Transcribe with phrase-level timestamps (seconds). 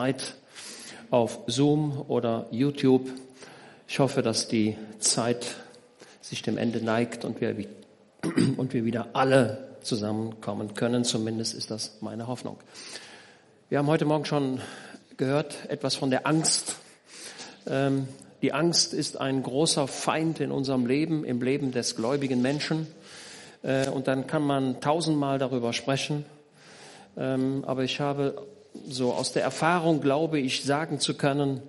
[0.00, 0.34] Zeit
[1.10, 3.10] auf Zoom oder YouTube.
[3.86, 5.56] Ich hoffe, dass die Zeit
[6.22, 7.54] sich dem Ende neigt und wir,
[8.56, 11.04] und wir wieder alle zusammenkommen können.
[11.04, 12.56] Zumindest ist das meine Hoffnung.
[13.68, 14.62] Wir haben heute Morgen schon
[15.18, 16.76] gehört etwas von der Angst.
[17.66, 18.08] Ähm,
[18.40, 22.86] die Angst ist ein großer Feind in unserem Leben, im Leben des gläubigen Menschen.
[23.62, 26.24] Äh, und dann kann man tausendmal darüber sprechen.
[27.18, 28.46] Ähm, aber ich habe
[28.88, 31.62] so aus der Erfahrung, glaube ich, sagen zu können,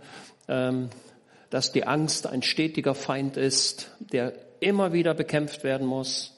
[0.48, 0.89] ähm,
[1.49, 6.38] dass die Angst ein stetiger Feind ist, der immer wieder bekämpft werden muss.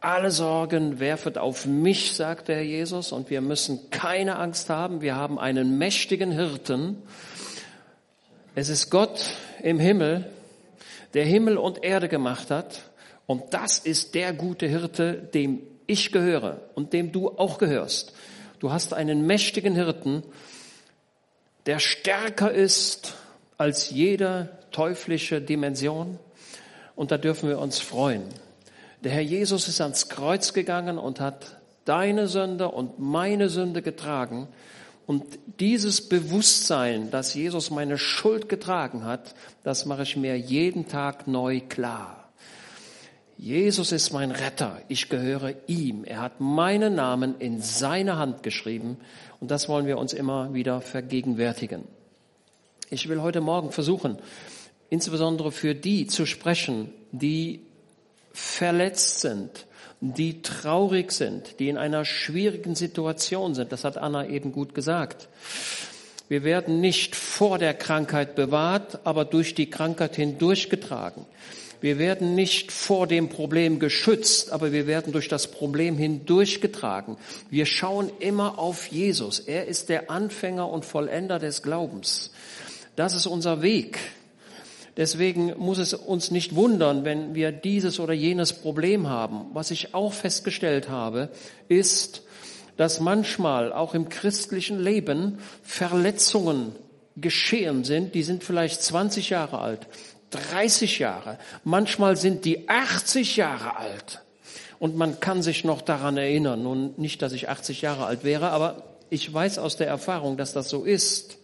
[0.00, 5.00] Alle Sorgen werfet auf mich, sagt der Herr Jesus, und wir müssen keine Angst haben.
[5.00, 7.02] Wir haben einen mächtigen Hirten.
[8.54, 9.30] Es ist Gott
[9.62, 10.30] im Himmel,
[11.14, 12.82] der Himmel und Erde gemacht hat.
[13.26, 18.12] Und das ist der gute Hirte, dem ich gehöre und dem du auch gehörst.
[18.58, 20.22] Du hast einen mächtigen Hirten,
[21.66, 23.14] der stärker ist
[23.58, 26.18] als jede teuflische Dimension.
[26.94, 28.22] Und da dürfen wir uns freuen.
[29.02, 34.48] Der Herr Jesus ist ans Kreuz gegangen und hat deine Sünde und meine Sünde getragen.
[35.06, 35.24] Und
[35.60, 41.60] dieses Bewusstsein, dass Jesus meine Schuld getragen hat, das mache ich mir jeden Tag neu
[41.60, 42.15] klar.
[43.38, 44.80] Jesus ist mein Retter.
[44.88, 46.04] Ich gehöre ihm.
[46.04, 48.96] Er hat meinen Namen in seine Hand geschrieben.
[49.40, 51.84] Und das wollen wir uns immer wieder vergegenwärtigen.
[52.88, 54.18] Ich will heute Morgen versuchen,
[54.88, 57.60] insbesondere für die zu sprechen, die
[58.32, 59.66] verletzt sind,
[60.00, 63.70] die traurig sind, die in einer schwierigen Situation sind.
[63.72, 65.28] Das hat Anna eben gut gesagt.
[66.28, 71.26] Wir werden nicht vor der Krankheit bewahrt, aber durch die Krankheit hindurchgetragen.
[71.80, 77.16] Wir werden nicht vor dem Problem geschützt, aber wir werden durch das Problem hindurchgetragen.
[77.50, 79.40] Wir schauen immer auf Jesus.
[79.40, 82.30] Er ist der Anfänger und Vollender des Glaubens.
[82.96, 83.98] Das ist unser Weg.
[84.96, 89.46] Deswegen muss es uns nicht wundern, wenn wir dieses oder jenes Problem haben.
[89.52, 91.28] Was ich auch festgestellt habe,
[91.68, 92.22] ist,
[92.78, 96.72] dass manchmal auch im christlichen Leben Verletzungen
[97.16, 99.86] geschehen sind, die sind vielleicht 20 Jahre alt,
[100.30, 104.22] 30 Jahre, manchmal sind die 80 Jahre alt.
[104.78, 106.62] Und man kann sich noch daran erinnern.
[106.62, 110.52] Nun nicht, dass ich 80 Jahre alt wäre, aber ich weiß aus der Erfahrung, dass
[110.52, 111.38] das so ist.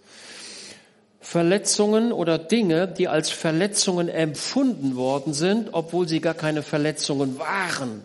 [1.21, 8.03] Verletzungen oder Dinge, die als Verletzungen empfunden worden sind, obwohl sie gar keine Verletzungen waren,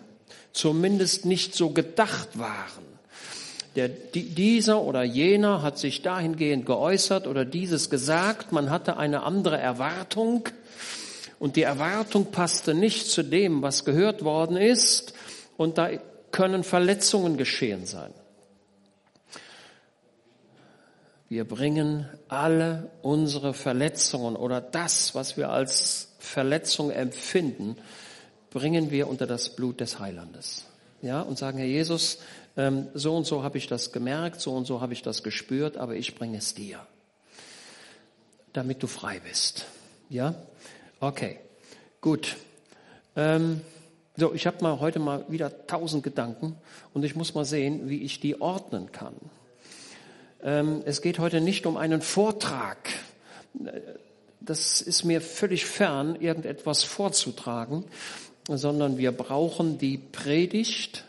[0.54, 2.86] zumindest nicht so gedacht waren.
[3.76, 9.58] Der, dieser oder jener hat sich dahingehend geäußert oder dieses gesagt, man hatte eine andere
[9.58, 10.48] Erwartung
[11.40, 15.14] und die Erwartung passte nicht zu dem, was gehört worden ist
[15.58, 15.90] und da
[16.31, 18.14] können Verletzungen geschehen sein.
[21.30, 27.76] Wir bringen alle unsere Verletzungen oder das, was wir als Verletzung empfinden,
[28.50, 30.66] bringen wir unter das Blut des Heilandes.
[31.02, 32.20] Ja, und sagen, Herr Jesus,
[32.56, 35.78] ähm, so und so habe ich das gemerkt, so und so habe ich das gespürt,
[35.78, 36.80] aber ich bringe es dir,
[38.53, 39.66] damit du frei bist.
[40.09, 40.34] Ja,
[41.00, 41.38] Okay,
[42.02, 42.38] gut.
[43.16, 43.62] Ähm,
[44.16, 46.56] so, ich habe mal heute mal wieder tausend Gedanken
[46.96, 49.13] und ich muss mal sehen, wie ich die ordnen kann.
[50.41, 52.90] Ähm, es geht heute nicht um einen Vortrag.
[54.40, 57.84] Das ist mir völlig fern, irgendetwas vorzutragen,
[58.50, 61.03] sondern wir brauchen die Predigt,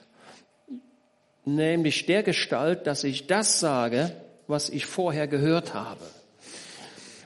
[1.46, 4.14] nämlich der Gestalt, dass ich das sage,
[4.48, 6.04] was ich vorher gehört habe.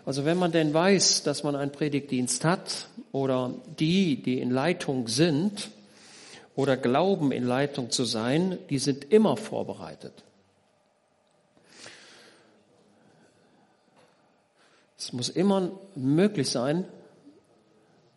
[0.05, 5.07] Also wenn man denn weiß, dass man einen Predigtdienst hat oder die, die in Leitung
[5.07, 5.71] sind
[6.57, 10.13] oder glauben, in Leitung zu sein, die sind immer vorbereitet.
[14.99, 16.85] Es muss immer möglich sein,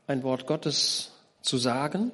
[0.08, 2.12] ein Wort Gottes zu sagen,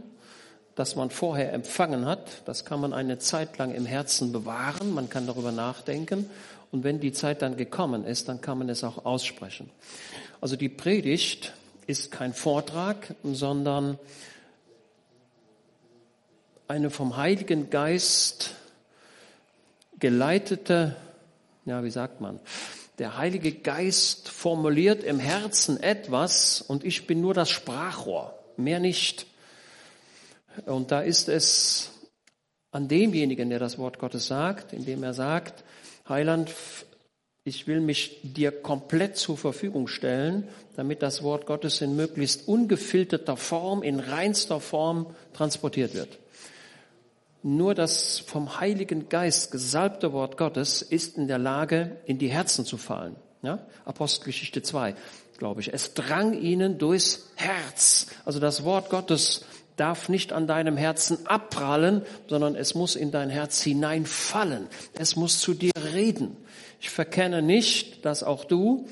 [0.75, 2.41] das man vorher empfangen hat.
[2.45, 4.93] Das kann man eine Zeit lang im Herzen bewahren.
[4.93, 6.29] Man kann darüber nachdenken
[6.71, 9.69] und wenn die Zeit dann gekommen ist, dann kann man es auch aussprechen.
[10.39, 11.53] Also die Predigt
[11.85, 13.99] ist kein Vortrag, sondern
[16.67, 18.51] eine vom Heiligen Geist
[19.99, 20.95] geleitete,
[21.65, 22.39] ja, wie sagt man,
[22.97, 29.25] der Heilige Geist formuliert im Herzen etwas und ich bin nur das Sprachrohr, mehr nicht.
[30.65, 31.91] Und da ist es
[32.71, 35.63] an demjenigen, der das Wort Gottes sagt, indem er sagt,
[36.11, 36.51] Heiland,
[37.43, 43.35] ich will mich dir komplett zur Verfügung stellen, damit das Wort Gottes in möglichst ungefilterter
[43.35, 46.19] Form, in reinster Form transportiert wird.
[47.43, 52.65] nur das vom Heiligen Geist gesalbte Wort Gottes ist in der Lage, in die Herzen
[52.65, 53.15] zu fallen.
[53.41, 53.65] Ja?
[53.85, 54.93] Apostelgeschichte 2,
[55.39, 55.73] glaube ich.
[55.73, 58.07] Es drang ihnen durchs Herz.
[58.25, 59.43] Also das Wort Gottes
[59.75, 64.67] darf nicht an deinem Herzen abprallen, sondern es muss in dein Herz hineinfallen.
[64.93, 66.37] Es muss zu dir reden.
[66.79, 68.87] Ich verkenne nicht, dass auch du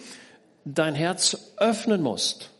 [0.65, 2.51] dein Herz öffnen musst.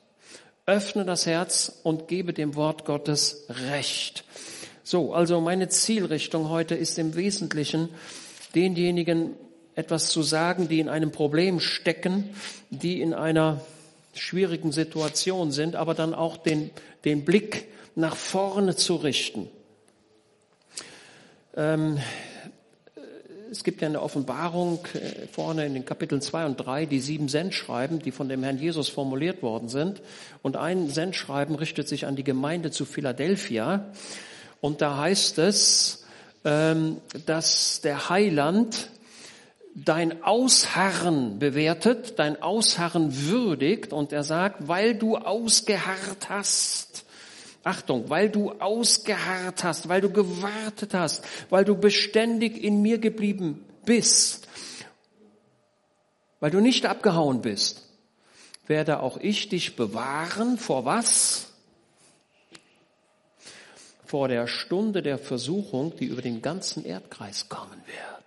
[0.66, 4.24] Öffne das Herz und gebe dem Wort Gottes Recht.
[4.84, 7.90] So, also meine Zielrichtung heute ist im Wesentlichen,
[8.56, 9.36] denjenigen
[9.76, 12.30] etwas zu sagen, die in einem Problem stecken,
[12.70, 13.62] die in einer
[14.14, 16.72] schwierigen Situation sind, aber dann auch den,
[17.06, 19.50] den Blick nach vorne zu richten.
[21.56, 22.00] Ähm,
[23.52, 27.30] es gibt ja eine Offenbarung äh, vorne in den Kapiteln 2 und 3, die sieben
[27.30, 30.02] Sendschreiben, die von dem Herrn Jesus formuliert worden sind.
[30.42, 33.86] Und ein Sendschreiben richtet sich an die Gemeinde zu Philadelphia.
[34.62, 36.06] Und da heißt es,
[36.46, 38.90] ähm, dass der Heiland
[39.76, 47.06] dein Ausharren bewertet, dein Ausharren würdigt und er sagt, weil du ausgeharrt hast,
[47.64, 53.66] Achtung, weil du ausgeharrt hast, weil du gewartet hast, weil du beständig in mir geblieben
[53.86, 54.48] bist,
[56.40, 57.86] weil du nicht abgehauen bist,
[58.68, 61.48] werde auch ich dich bewahren vor was?
[64.06, 68.19] Vor der Stunde der Versuchung, die über den ganzen Erdkreis kommen wird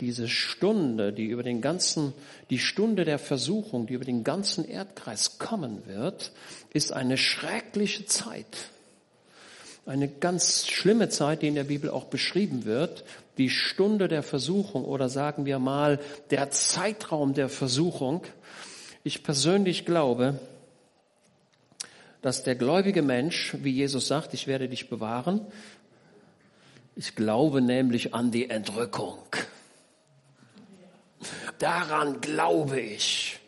[0.00, 2.12] diese Stunde, die über den ganzen,
[2.50, 6.32] die Stunde der Versuchung, die über den ganzen Erdkreis kommen wird,
[6.72, 8.70] ist eine schreckliche Zeit.
[9.86, 13.04] Eine ganz schlimme Zeit, die in der Bibel auch beschrieben wird.
[13.38, 15.98] Die Stunde der Versuchung oder sagen wir mal
[16.30, 18.22] der Zeitraum der Versuchung.
[19.02, 20.38] Ich persönlich glaube,
[22.20, 25.40] dass der gläubige Mensch, wie Jesus sagt, ich werde dich bewahren,
[26.96, 29.18] ich glaube nämlich an die Entrückung.
[31.58, 33.38] Daran glaube ich.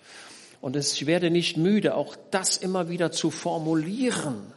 [0.60, 4.52] Und ich werde nicht müde, auch das immer wieder zu formulieren.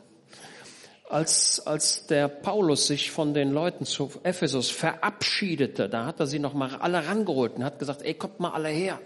[1.09, 6.39] Als, als der Paulus sich von den Leuten zu Ephesus verabschiedete, da hat er sie
[6.39, 8.99] noch mal alle rangeholt und hat gesagt, ey, kommt mal alle her.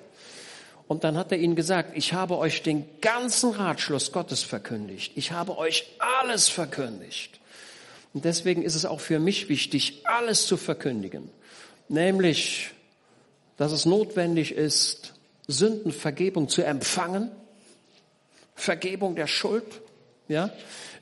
[0.88, 5.12] Und dann hat er ihnen gesagt, ich habe euch den ganzen Ratschluss Gottes verkündigt.
[5.16, 5.86] Ich habe euch
[6.22, 7.42] alles verkündigt.
[8.14, 11.30] Und deswegen ist es auch für mich wichtig, alles zu verkündigen.
[11.90, 12.72] Nämlich
[13.58, 15.14] dass es notwendig ist,
[15.48, 17.32] Sündenvergebung zu empfangen,
[18.56, 19.82] Vergebung der Schuld,
[20.28, 20.52] ja.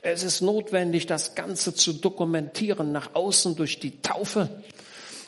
[0.02, 4.62] Es ist notwendig, das Ganze zu dokumentieren nach außen durch die Taufe.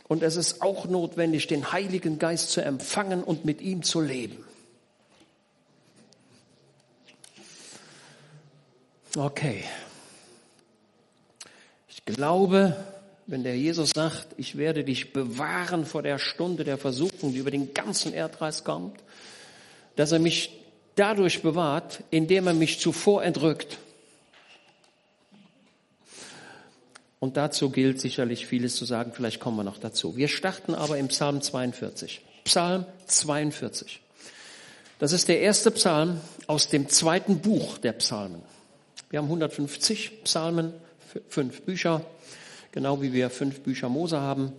[0.06, 4.44] Und es ist auch notwendig, den Heiligen Geist zu empfangen und mit ihm zu leben.
[9.16, 9.64] Okay.
[11.88, 12.76] Ich glaube,
[13.28, 17.50] wenn der Jesus sagt, ich werde dich bewahren vor der Stunde der Versuchung, die über
[17.50, 18.98] den ganzen Erdkreis kommt,
[19.96, 20.50] dass er mich
[20.94, 23.78] dadurch bewahrt, indem er mich zuvor entrückt.
[27.20, 30.16] Und dazu gilt sicherlich vieles zu sagen, vielleicht kommen wir noch dazu.
[30.16, 32.22] Wir starten aber im Psalm 42.
[32.44, 34.00] Psalm 42.
[34.98, 38.40] Das ist der erste Psalm aus dem zweiten Buch der Psalmen.
[39.10, 40.72] Wir haben 150 Psalmen,
[41.28, 42.04] fünf Bücher
[42.72, 44.52] genau wie wir fünf Bücher Mose haben.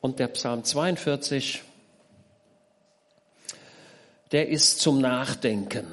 [0.00, 1.62] Und der Psalm 42,
[4.32, 5.86] der ist zum Nachdenken.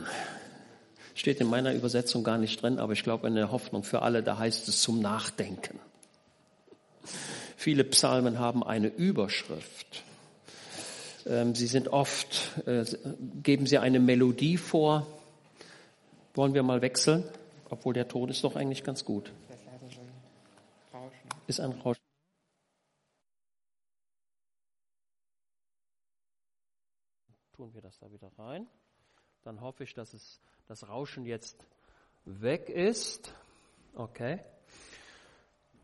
[1.14, 4.24] Steht in meiner Übersetzung gar nicht drin, aber ich glaube in der Hoffnung für alle,
[4.24, 5.80] da heißt es zum Nachdenken.
[7.58, 10.04] Viele Psalmen haben eine Überschrift.
[11.26, 12.86] Ähm, sie sind oft, äh,
[13.44, 15.08] geben sie eine Melodie vor.
[16.36, 17.24] Wollen wir mal wechseln?
[17.70, 19.32] Obwohl der Ton ist doch eigentlich ganz gut
[21.48, 22.02] ist ein Rauschen.
[27.54, 28.68] Tun wir das da wieder rein.
[29.44, 31.66] Dann hoffe ich, dass es, das Rauschen jetzt
[32.26, 33.34] weg ist.
[33.96, 34.44] Okay.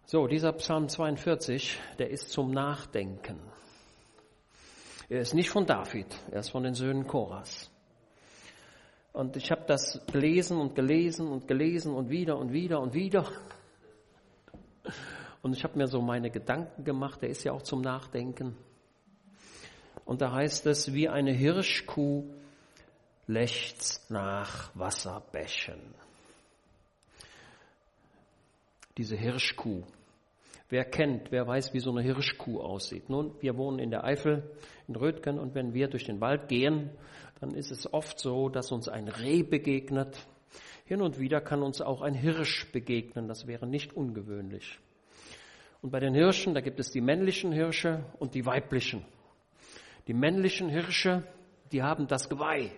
[0.05, 3.39] So, dieser Psalm 42, der ist zum Nachdenken.
[5.09, 7.71] Er ist nicht von David, er ist von den Söhnen Koras.
[9.13, 13.31] Und ich habe das gelesen und gelesen und gelesen und wieder und wieder und wieder.
[15.43, 18.55] Und ich habe mir so meine Gedanken gemacht, der ist ja auch zum Nachdenken.
[20.05, 22.23] Und da heißt es, wie eine Hirschkuh
[23.27, 25.95] lechzt nach Wasserbächen.
[28.97, 29.83] Diese Hirschkuh.
[30.69, 33.09] Wer kennt, wer weiß, wie so eine Hirschkuh aussieht?
[33.09, 34.49] Nun, wir wohnen in der Eifel,
[34.87, 36.89] in Rötgen, und wenn wir durch den Wald gehen,
[37.41, 40.25] dann ist es oft so, dass uns ein Reh begegnet.
[40.85, 44.79] Hin und wieder kann uns auch ein Hirsch begegnen, das wäre nicht ungewöhnlich.
[45.83, 49.05] Und bei den Hirschen, da gibt es die männlichen Hirsche und die weiblichen.
[50.07, 51.27] Die männlichen Hirsche,
[51.73, 52.71] die haben das Geweih,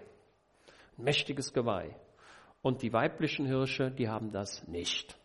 [0.97, 1.95] ein mächtiges Geweih.
[2.63, 5.15] Und die weiblichen Hirsche, die haben das nicht.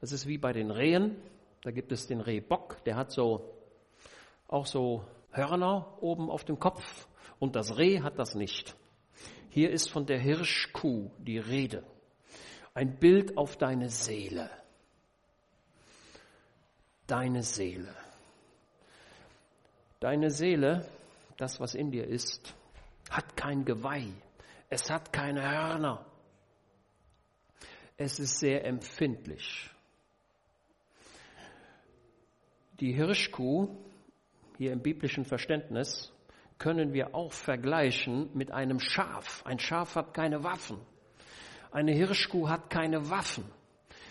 [0.00, 1.22] Das ist wie bei den Rehen.
[1.62, 3.54] Da gibt es den Rehbock, der hat so,
[4.48, 7.06] auch so Hörner oben auf dem Kopf.
[7.38, 8.74] Und das Reh hat das nicht.
[9.50, 11.84] Hier ist von der Hirschkuh die Rede.
[12.74, 14.50] Ein Bild auf deine Seele
[17.12, 17.94] deine Seele.
[20.00, 20.88] Deine Seele,
[21.36, 22.54] das was in dir ist,
[23.10, 24.08] hat kein Geweih.
[24.70, 26.06] Es hat keine Hörner.
[27.98, 29.68] Es ist sehr empfindlich.
[32.80, 33.68] Die Hirschkuh,
[34.56, 36.10] hier im biblischen Verständnis,
[36.58, 39.44] können wir auch vergleichen mit einem Schaf.
[39.44, 40.80] Ein Schaf hat keine Waffen.
[41.72, 43.44] Eine Hirschkuh hat keine Waffen.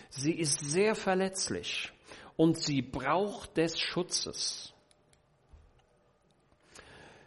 [0.08, 1.92] Sie ist sehr verletzlich
[2.36, 4.72] und sie braucht des Schutzes.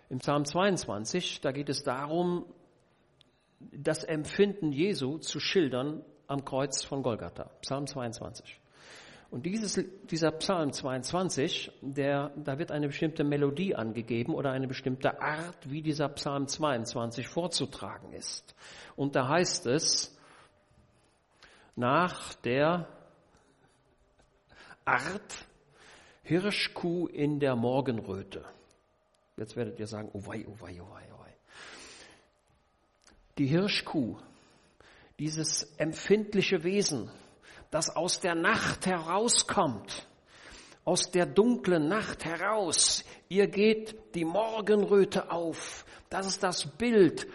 [0.09, 2.45] Im Psalm 22, da geht es darum,
[3.59, 7.49] das Empfinden Jesu zu schildern am Kreuz von Golgatha.
[7.61, 8.59] Psalm 22.
[9.31, 15.21] Und dieses, dieser Psalm 22, der, da wird eine bestimmte Melodie angegeben oder eine bestimmte
[15.21, 18.55] Art, wie dieser Psalm 22 vorzutragen ist.
[18.95, 20.17] Und da heißt es,
[21.75, 22.87] nach der
[24.85, 25.47] Art
[26.23, 28.45] Hirschkuh in der Morgenröte.
[29.37, 31.33] Jetzt werdet ihr sagen, oh wei, oh wei, oh wei, oh wei.
[33.37, 34.17] Die Hirschkuh,
[35.19, 37.11] dieses empfindliche Wesen,
[37.69, 40.07] das aus der Nacht herauskommt,
[40.85, 45.85] aus der dunklen Nacht heraus, ihr geht die Morgenröte auf.
[46.09, 47.27] Das ist das Bild,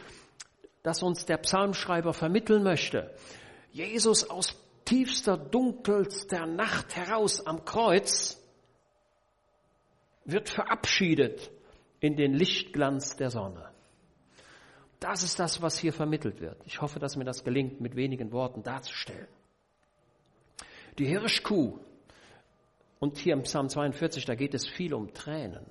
[0.82, 3.14] das uns der Psalmschreiber vermitteln möchte.
[3.72, 4.54] Jesus aus
[4.90, 8.42] tiefster, dunkelster Nacht heraus am Kreuz
[10.24, 11.52] wird verabschiedet
[12.00, 13.70] in den Lichtglanz der Sonne.
[14.98, 16.60] Das ist das, was hier vermittelt wird.
[16.66, 19.28] Ich hoffe, dass mir das gelingt, mit wenigen Worten darzustellen.
[20.98, 21.78] Die Hirschkuh,
[22.98, 25.64] und hier im Psalm 42, da geht es viel um Tränen.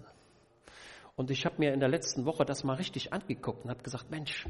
[1.15, 4.09] Und ich habe mir in der letzten Woche das mal richtig angeguckt und habe gesagt,
[4.09, 4.47] Mensch,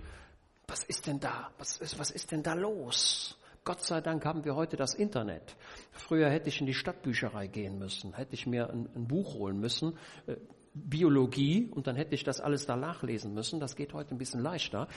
[0.68, 1.52] was ist denn da?
[1.58, 3.38] Was ist, was ist denn da los?
[3.70, 5.56] Gott sei Dank haben wir heute das Internet.
[5.92, 9.60] Früher hätte ich in die Stadtbücherei gehen müssen, hätte ich mir ein, ein Buch holen
[9.60, 9.96] müssen,
[10.26, 10.38] äh,
[10.74, 13.60] Biologie, und dann hätte ich das alles da nachlesen müssen.
[13.60, 14.88] Das geht heute ein bisschen leichter.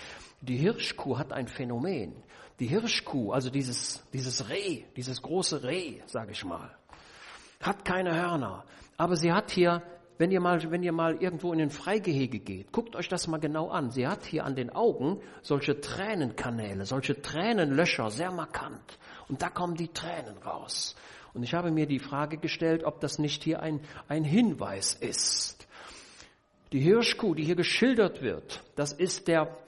[0.40, 2.14] Die Hirschkuh hat ein Phänomen.
[2.60, 6.74] Die Hirschkuh, also dieses, dieses Reh, dieses große Reh, sage ich mal,
[7.60, 8.64] hat keine Hörner,
[8.96, 9.82] aber sie hat hier
[10.22, 13.40] wenn ihr mal, wenn ihr mal irgendwo in den Freigehege geht, guckt euch das mal
[13.40, 13.90] genau an.
[13.90, 19.00] Sie hat hier an den Augen solche Tränenkanäle, solche Tränenlöcher, sehr markant.
[19.28, 20.94] Und da kommen die Tränen raus.
[21.34, 25.66] Und ich habe mir die Frage gestellt, ob das nicht hier ein, ein Hinweis ist.
[26.70, 29.58] Die Hirschkuh, die hier geschildert wird, das ist der,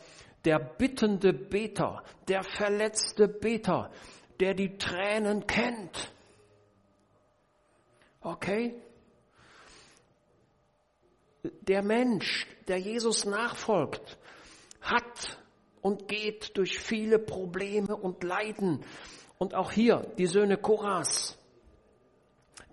[0.45, 3.91] der bittende Beter, der verletzte Beter,
[4.39, 6.13] der die Tränen kennt.
[8.21, 8.84] Okay?
[11.61, 14.19] Der Mensch, der Jesus nachfolgt,
[14.81, 15.39] hat
[15.81, 18.85] und geht durch viele Probleme und Leiden.
[19.39, 21.37] Und auch hier die Söhne Koras,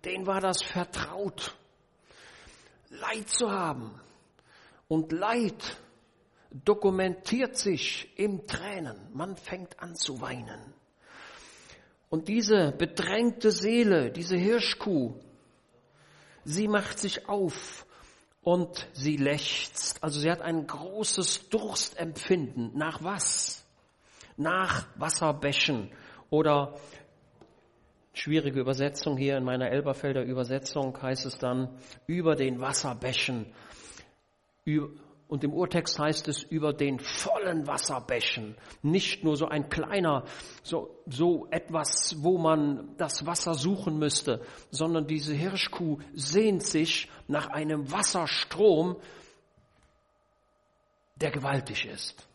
[0.06, 1.58] denen war das vertraut,
[2.90, 4.00] Leid zu haben.
[4.88, 5.78] Und Leid
[6.52, 8.98] dokumentiert sich im Tränen.
[9.14, 10.74] Man fängt an zu weinen.
[12.10, 15.14] Und diese bedrängte Seele, diese Hirschkuh,
[16.44, 17.86] sie macht sich auf
[18.44, 20.04] und sie lechzt.
[20.04, 22.72] Also sie hat ein großes Durstempfinden.
[22.76, 23.66] Nach was?
[24.38, 25.92] Nach Wasserbächen
[26.30, 26.76] oder
[28.14, 31.70] schwierige Übersetzung hier in meiner Elberfelder Übersetzung heißt es dann
[32.08, 33.54] über den Wasserbächen.
[35.32, 38.58] Und im Urtext heißt es über den vollen Wasserbächen.
[38.82, 40.26] Nicht nur so ein kleiner,
[40.62, 47.48] so, so etwas, wo man das Wasser suchen müsste, sondern diese Hirschkuh sehnt sich nach
[47.48, 48.98] einem Wasserstrom,
[51.16, 52.28] der gewaltig ist.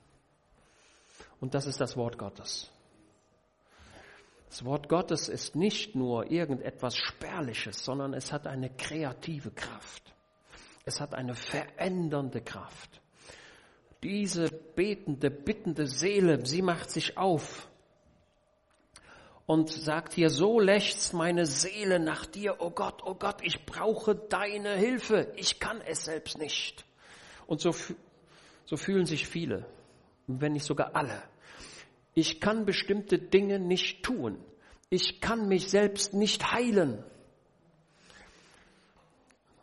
[1.39, 2.71] Und das ist das Wort Gottes.
[4.49, 10.16] Das Wort Gottes ist nicht nur irgendetwas Spärliches, sondern es hat eine kreative Kraft.
[10.87, 13.03] Es hat eine verändernde Kraft.
[14.05, 17.69] Diese betende, bittende Seele, sie macht sich auf
[19.47, 24.15] und sagt hier, so lechzt meine Seele nach dir, oh Gott, oh Gott, ich brauche
[24.15, 26.85] deine Hilfe, ich kann es selbst nicht.
[27.49, 27.75] Und so,
[28.65, 29.67] so fühlen sich viele,
[30.29, 31.21] wenn nicht sogar alle.
[32.15, 34.39] Ich kann bestimmte Dinge nicht tun.
[34.89, 37.03] Ich kann mich selbst nicht heilen.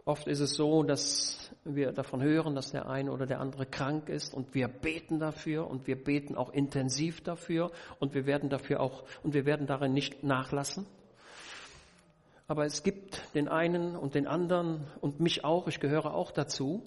[0.05, 4.09] Oft ist es so, dass wir davon hören, dass der eine oder der andere krank
[4.09, 8.81] ist und wir beten dafür und wir beten auch intensiv dafür und wir werden dafür
[8.81, 10.85] auch und wir werden darin nicht nachlassen.
[12.47, 16.83] Aber es gibt den einen und den anderen und mich auch, ich gehöre auch dazu,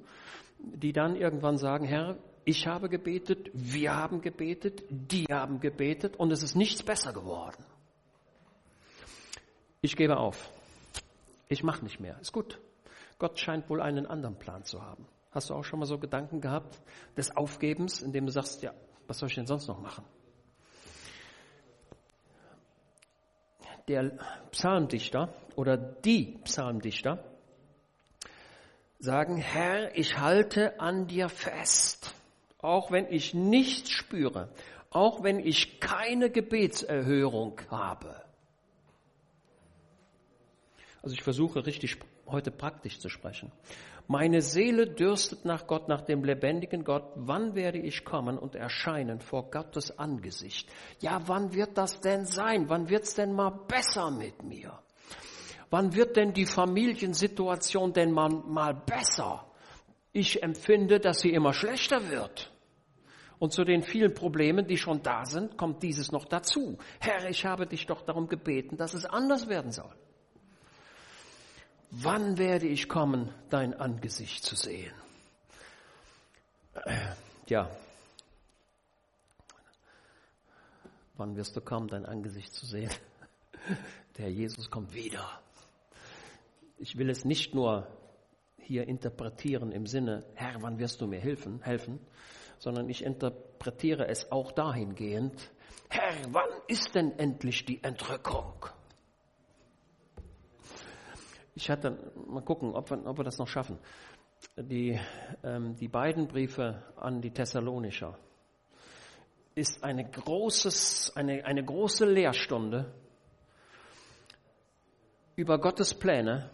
[0.58, 6.32] die dann irgendwann sagen, Herr, ich habe gebetet, wir haben gebetet, die haben gebetet und
[6.32, 7.64] es ist nichts besser geworden.
[9.80, 10.50] Ich gebe auf.
[11.49, 12.18] Ich mache nicht mehr.
[12.20, 12.61] Ist gut.
[13.18, 15.06] Gott scheint wohl einen anderen Plan zu haben.
[15.30, 16.80] Hast du auch schon mal so Gedanken gehabt
[17.16, 18.73] des Aufgebens, indem du sagst, ja,
[19.06, 20.04] was soll ich denn sonst noch machen?
[23.88, 24.18] Der
[24.50, 27.25] Psalmdichter oder die Psalmdichter
[28.99, 32.14] sagen, Herr, ich halte an dir fest,
[32.58, 34.49] auch wenn ich nichts spüre,
[34.90, 38.23] auch wenn ich keine Gebetserhörung habe.
[41.02, 43.52] Also ich versuche richtig heute praktisch zu sprechen.
[44.09, 47.11] Meine Seele dürstet nach Gott, nach dem lebendigen Gott.
[47.16, 50.71] Wann werde ich kommen und erscheinen vor Gottes Angesicht?
[51.00, 52.68] Ja, wann wird das denn sein?
[52.68, 54.78] Wann wird's denn mal besser mit mir?
[55.71, 59.45] Wann wird denn die Familiensituation denn mal, mal besser?
[60.12, 62.52] Ich empfinde, dass sie immer schlechter wird.
[63.38, 66.78] Und zu den vielen Problemen, die schon da sind, kommt dieses noch dazu.
[67.00, 69.92] Herr, ich habe dich doch darum gebeten, dass es anders werden soll.
[71.90, 74.93] Wann werde ich kommen, dein Angesicht zu sehen?
[77.47, 77.71] Ja.
[81.16, 82.90] Wann wirst du kommen, dein Angesicht zu sehen?
[84.19, 85.40] Der Jesus kommt wieder.
[86.78, 87.87] Ich will es nicht nur
[88.59, 92.00] hier interpretieren im Sinne, Herr, wann wirst du mir helfen, helfen,
[92.59, 95.50] sondern ich interpretiere es auch dahingehend,
[95.88, 98.66] Herr, wann ist denn endlich die Entrückung?
[101.56, 101.96] Ich hatte,
[102.28, 103.78] mal gucken, ob wir, ob wir das noch schaffen.
[104.58, 105.00] Die,
[105.42, 108.18] ähm, die beiden Briefe an die Thessalonicher
[109.54, 112.92] ist eine, großes, eine, eine große Lehrstunde
[115.34, 116.50] über Gottes Pläne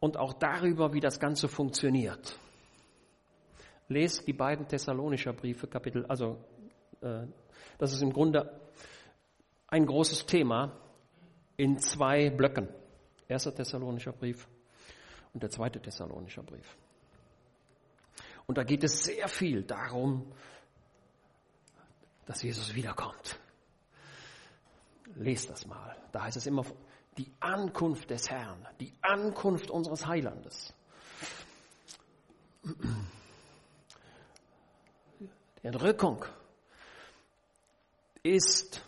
[0.00, 2.36] und auch darüber, wie das Ganze funktioniert.
[3.86, 6.36] Lest die beiden Thessalonischer Briefe, Kapitel, also
[7.00, 7.28] äh,
[7.78, 8.60] das ist im Grunde
[9.68, 10.76] ein großes Thema
[11.56, 12.81] in zwei Blöcken.
[13.32, 14.46] Erster Thessalonischer Brief
[15.32, 16.76] und der zweite Thessalonischer Brief.
[18.46, 20.30] Und da geht es sehr viel darum,
[22.26, 23.40] dass Jesus wiederkommt.
[25.14, 25.96] Lest das mal.
[26.12, 26.62] Da heißt es immer
[27.16, 30.74] die Ankunft des Herrn, die Ankunft unseres Heilandes.
[35.62, 36.22] Die Entrückung
[38.22, 38.84] ist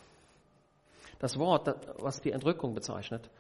[1.19, 1.67] das Wort,
[1.99, 3.31] was die Entrückung bezeichnet,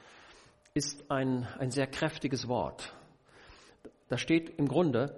[0.76, 2.92] ist ein, ein sehr kräftiges Wort.
[4.08, 5.14] Da steht im Grunde,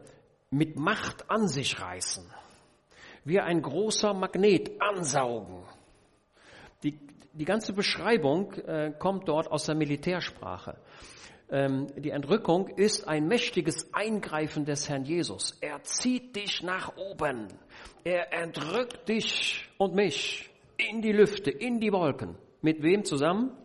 [0.50, 2.30] mit Macht an sich reißen,
[3.24, 5.64] wie ein großer Magnet ansaugen.
[6.82, 6.98] Die,
[7.32, 10.76] die ganze Beschreibung äh, kommt dort aus der Militärsprache.
[11.50, 15.56] Ähm, die Entrückung ist ein mächtiges Eingreifen des Herrn Jesus.
[15.62, 17.48] Er zieht dich nach oben.
[18.04, 22.36] Er entrückt dich und mich in die Lüfte, in die Wolken.
[22.60, 23.56] Mit wem zusammen?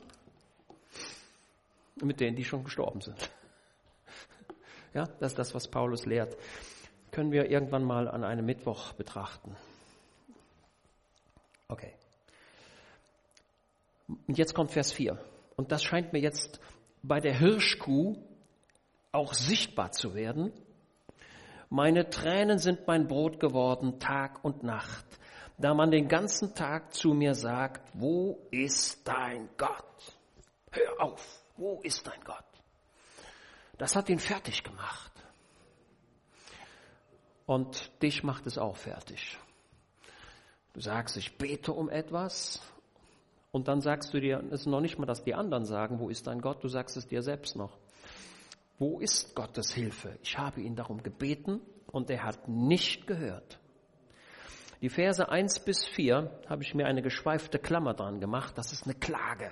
[2.06, 3.18] Mit denen, die schon gestorben sind.
[4.94, 6.36] Ja, das ist das, was Paulus lehrt.
[7.12, 9.56] Können wir irgendwann mal an einem Mittwoch betrachten.
[11.70, 11.94] Okay.
[14.28, 15.18] Und jetzt kommt Vers 4.
[15.56, 16.60] Und das scheint mir jetzt
[17.04, 18.18] bei der Hirschkuh
[19.12, 20.52] auch sichtbar zu werden.
[21.70, 25.06] Meine Tränen sind mein Brot geworden, Tag und Nacht,
[25.58, 29.86] da man den ganzen Tag zu mir sagt, wo ist dein Gott?
[30.72, 31.41] Hör auf.
[31.62, 32.44] Wo ist dein Gott?
[33.78, 35.12] Das hat ihn fertig gemacht.
[37.46, 39.38] Und dich macht es auch fertig.
[40.74, 42.60] Du sagst, ich bete um etwas
[43.52, 46.10] und dann sagst du dir, es ist noch nicht mal, dass die anderen sagen, wo
[46.10, 47.78] ist dein Gott, du sagst es dir selbst noch.
[48.80, 50.18] Wo ist Gottes Hilfe?
[50.24, 53.60] Ich habe ihn darum gebeten und er hat nicht gehört.
[54.82, 58.86] Die Verse 1 bis 4 habe ich mir eine geschweifte Klammer dran gemacht, das ist
[58.86, 59.52] eine Klage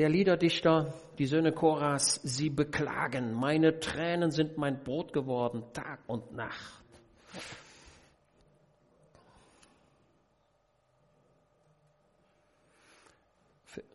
[0.00, 6.32] der Liederdichter, die Söhne Koras, sie beklagen, meine Tränen sind mein Brot geworden, Tag und
[6.32, 6.82] Nacht.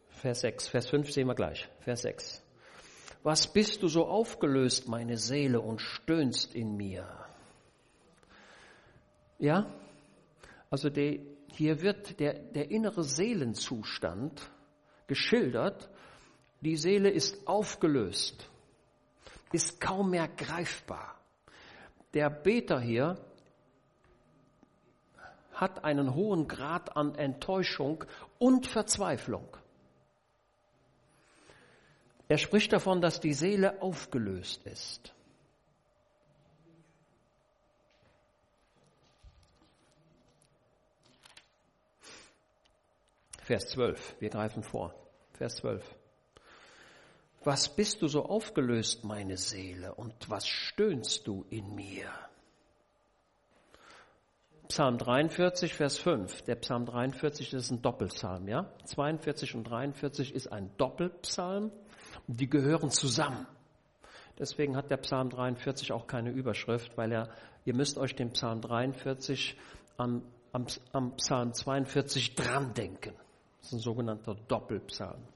[0.10, 1.68] Vers 6, Vers 5 sehen wir gleich.
[1.80, 2.44] Vers 6.
[3.24, 7.08] Was bist du so aufgelöst, meine Seele, und stöhnst in mir?
[9.40, 9.74] Ja?
[10.70, 11.18] Also der,
[11.52, 14.52] hier wird der, der innere Seelenzustand
[15.08, 15.90] geschildert
[16.66, 18.50] Die Seele ist aufgelöst,
[19.52, 21.16] ist kaum mehr greifbar.
[22.16, 23.24] Der Beter hier
[25.54, 28.04] hat einen hohen Grad an Enttäuschung
[28.40, 29.48] und Verzweiflung.
[32.30, 35.14] Er spricht davon, dass die Seele aufgelöst ist.
[43.44, 44.96] Vers 12, wir greifen vor.
[45.34, 45.96] Vers 12.
[47.46, 52.10] Was bist du so aufgelöst, meine Seele, und was stöhnst du in mir?
[54.68, 56.42] Psalm 43, Vers 5.
[56.42, 58.74] Der Psalm 43 ist ein Doppelpsalm, ja?
[58.86, 61.72] 42 und 43 ist ein Doppelpsalm.
[62.26, 63.46] Die gehören zusammen.
[64.40, 67.30] Deswegen hat der Psalm 43 auch keine Überschrift, weil er,
[67.64, 69.56] ihr müsst euch den Psalm 43
[69.98, 73.14] am, am, am Psalm 42 dran denken.
[73.60, 75.35] Das ist ein sogenannter Doppelpsalm.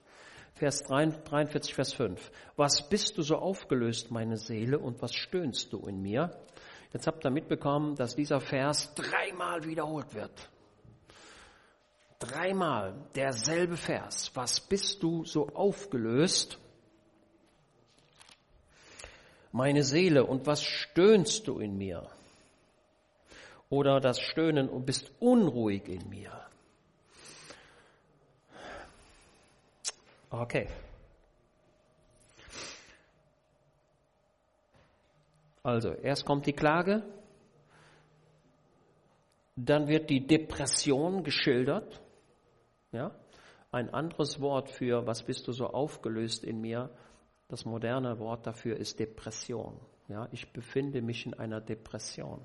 [0.60, 2.32] Vers 43, Vers 5.
[2.58, 6.38] Was bist du so aufgelöst, meine Seele, und was stöhnst du in mir?
[6.92, 10.50] Jetzt habt ihr mitbekommen, dass dieser Vers dreimal wiederholt wird.
[12.20, 14.32] Dreimal derselbe Vers.
[14.34, 16.60] Was bist du so aufgelöst?
[19.54, 22.06] Meine Seele, und was stöhnst du in mir?
[23.70, 26.49] Oder das Stöhnen und bist unruhig in mir.
[30.30, 30.68] Okay.
[35.64, 37.04] Also, erst kommt die Klage,
[39.56, 42.02] dann wird die Depression geschildert.
[42.92, 43.12] Ja?
[43.72, 46.90] Ein anderes Wort für, was bist du so aufgelöst in mir,
[47.50, 49.80] das moderne Wort dafür ist Depression.
[50.10, 52.44] Ja, ich befinde mich in einer Depression.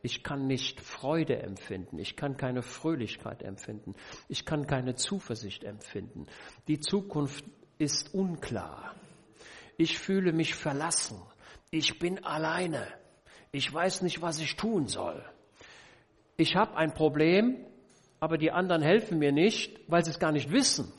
[0.00, 1.98] Ich kann nicht Freude empfinden.
[1.98, 3.94] Ich kann keine Fröhlichkeit empfinden.
[4.30, 6.24] Ich kann keine Zuversicht empfinden.
[6.68, 7.44] Die Zukunft
[7.76, 8.94] ist unklar.
[9.76, 11.20] Ich fühle mich verlassen.
[11.70, 12.86] Ich bin alleine.
[13.50, 15.22] Ich weiß nicht, was ich tun soll.
[16.38, 17.58] Ich habe ein Problem,
[18.20, 20.90] aber die anderen helfen mir nicht, weil sie es gar nicht wissen.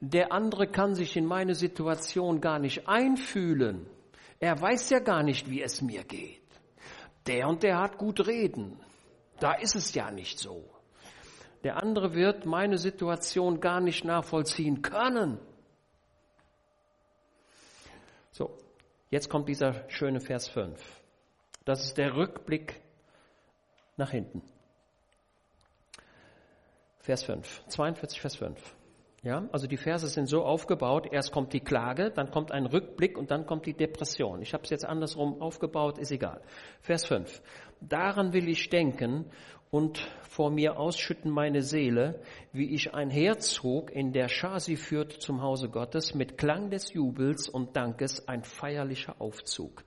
[0.00, 3.86] Der andere kann sich in meine Situation gar nicht einfühlen
[4.40, 6.42] er weiß ja gar nicht, wie es mir geht.
[7.26, 8.80] Der und der hat gut reden.
[9.40, 10.64] Da ist es ja nicht so.
[11.64, 15.38] Der andere wird meine Situation gar nicht nachvollziehen können.
[18.30, 18.56] So,
[19.10, 20.80] jetzt kommt dieser schöne Vers 5.
[21.64, 22.80] Das ist der Rückblick
[23.96, 24.42] nach hinten.
[27.00, 28.77] Vers 5, 42, Vers 5.
[29.24, 33.18] Ja, also die Verse sind so aufgebaut, erst kommt die Klage, dann kommt ein Rückblick
[33.18, 34.40] und dann kommt die Depression.
[34.42, 36.40] Ich habe es jetzt andersrum aufgebaut, ist egal.
[36.80, 37.42] Vers 5.
[37.80, 39.24] Daran will ich denken
[39.70, 45.42] und vor mir ausschütten meine Seele, wie ich einherzog in der Schar sie führt zum
[45.42, 49.82] Hause Gottes mit Klang des Jubels und Dankes ein feierlicher Aufzug.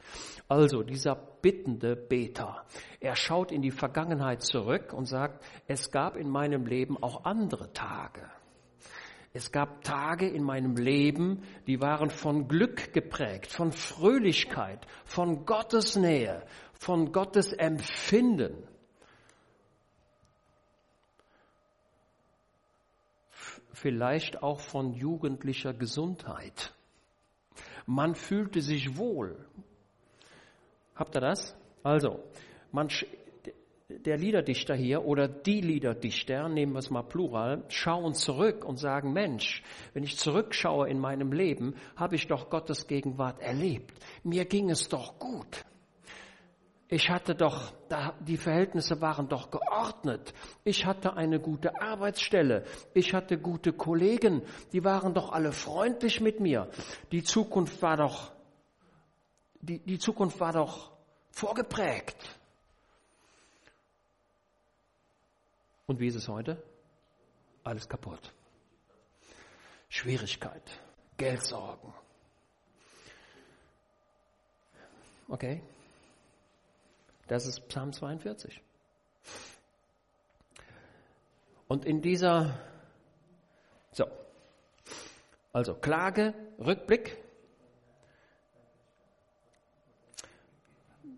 [0.50, 2.66] Also dieser bittende Beter,
[3.00, 7.72] er schaut in die Vergangenheit zurück und sagt, es gab in meinem Leben auch andere
[7.72, 8.30] Tage.
[9.34, 15.96] Es gab Tage in meinem Leben, die waren von Glück geprägt, von Fröhlichkeit, von Gottes
[15.96, 18.68] Nähe, von Gottes Empfinden.
[23.72, 26.74] Vielleicht auch von jugendlicher Gesundheit.
[27.86, 29.46] Man fühlte sich wohl.
[30.94, 31.56] Habt ihr das?
[31.84, 32.22] Also,
[32.72, 32.90] man,
[34.00, 39.14] der Liederdichter hier oder die Liederdichter, nehmen wir es mal plural, schauen zurück und sagen,
[39.14, 43.94] Mensch, wenn ich zurückschaue in meinem Leben, habe ich doch Gottes Gegenwart erlebt.
[44.24, 45.66] Mir ging es doch gut.
[46.94, 47.72] Ich hatte doch,
[48.20, 50.34] die Verhältnisse waren doch geordnet.
[50.66, 52.66] Ich hatte eine gute Arbeitsstelle.
[52.94, 54.42] Ich hatte gute Kollegen.
[54.74, 56.70] Die waren doch alle freundlich mit mir.
[57.14, 58.34] Die Zukunft war doch,
[59.62, 60.92] die, die Zukunft war doch
[61.32, 62.41] vorgeprägt.
[65.92, 66.64] Und wie ist es heute?
[67.66, 68.34] Alles kaputt.
[69.90, 70.64] Schwierigkeit,
[71.18, 71.94] Geldsorgen.
[75.28, 75.62] Okay?
[77.28, 78.62] Das ist Psalm 42.
[81.68, 82.58] Und in dieser,
[83.92, 84.06] so,
[85.52, 87.22] also Klage, Rückblick,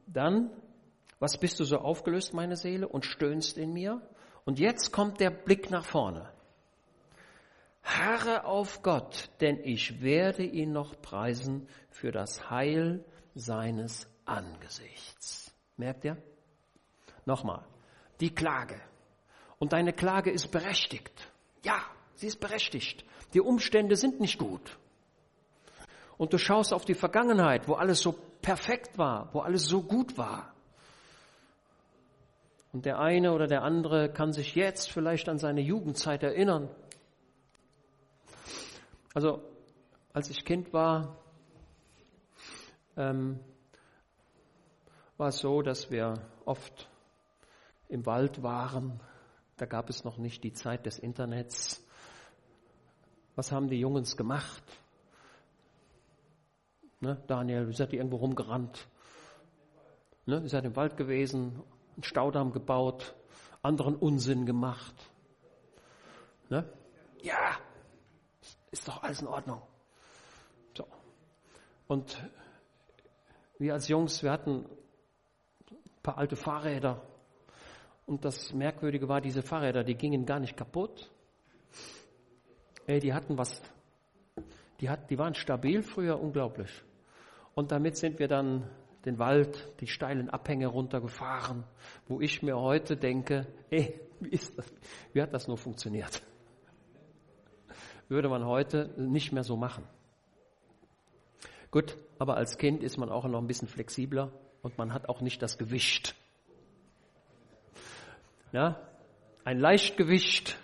[0.07, 0.49] dann,
[1.19, 4.01] was bist du so aufgelöst, meine Seele, und stöhnst in mir?
[4.45, 6.29] Und jetzt kommt der Blick nach vorne.
[7.84, 13.03] Harre auf Gott, denn ich werde ihn noch preisen für das Heil
[13.36, 15.53] seines Angesichts.
[15.77, 16.17] Merkt ihr?
[17.25, 17.65] Nochmal.
[18.19, 18.79] Die Klage.
[19.60, 21.32] Und deine Klage ist berechtigt.
[21.63, 21.82] Ja,
[22.21, 23.06] die ist berechtigt.
[23.34, 24.77] Die Umstände sind nicht gut.
[26.17, 30.17] Und du schaust auf die Vergangenheit, wo alles so perfekt war, wo alles so gut
[30.17, 30.53] war.
[32.73, 36.69] Und der eine oder der andere kann sich jetzt vielleicht an seine Jugendzeit erinnern.
[39.13, 39.43] Also,
[40.12, 41.19] als ich Kind war,
[42.97, 43.39] ähm,
[45.17, 46.89] war es so, dass wir oft
[47.89, 48.99] im Wald waren.
[49.57, 51.88] Da gab es noch nicht die Zeit des Internets.
[53.36, 54.63] Was haben die Jungs gemacht?
[57.01, 58.88] Ne, Daniel, wie seid ihr irgendwo rumgerannt?
[60.25, 61.62] Ne, ihr seid im Wald gewesen,
[61.95, 63.15] einen Staudamm gebaut,
[63.62, 64.95] anderen Unsinn gemacht.
[66.49, 66.69] Ne?
[67.21, 67.58] Ja,
[68.71, 69.62] ist doch alles in Ordnung.
[70.75, 70.86] So.
[71.88, 72.17] Und
[73.60, 74.65] wir als Jungs, wir hatten
[75.71, 77.01] ein paar alte Fahrräder.
[78.06, 81.10] Und das Merkwürdige war, diese Fahrräder, die gingen gar nicht kaputt.
[82.86, 83.62] Ey, die hatten was,
[84.82, 86.84] die, hat, die waren stabil früher, unglaublich.
[87.56, 88.69] Und damit sind wir dann
[89.06, 91.63] den Wald, die steilen Abhänge runtergefahren,
[92.08, 94.72] wo ich mir heute denke, ey, wie, ist das,
[95.12, 96.24] wie hat das nur funktioniert?
[98.08, 99.84] Würde man heute nicht mehr so machen.
[101.72, 105.22] Gut, aber als Kind ist man auch noch ein bisschen flexibler und man hat auch
[105.22, 106.16] nicht das Gewicht.
[108.52, 108.80] Ja,
[109.44, 110.58] ein Leichtgewicht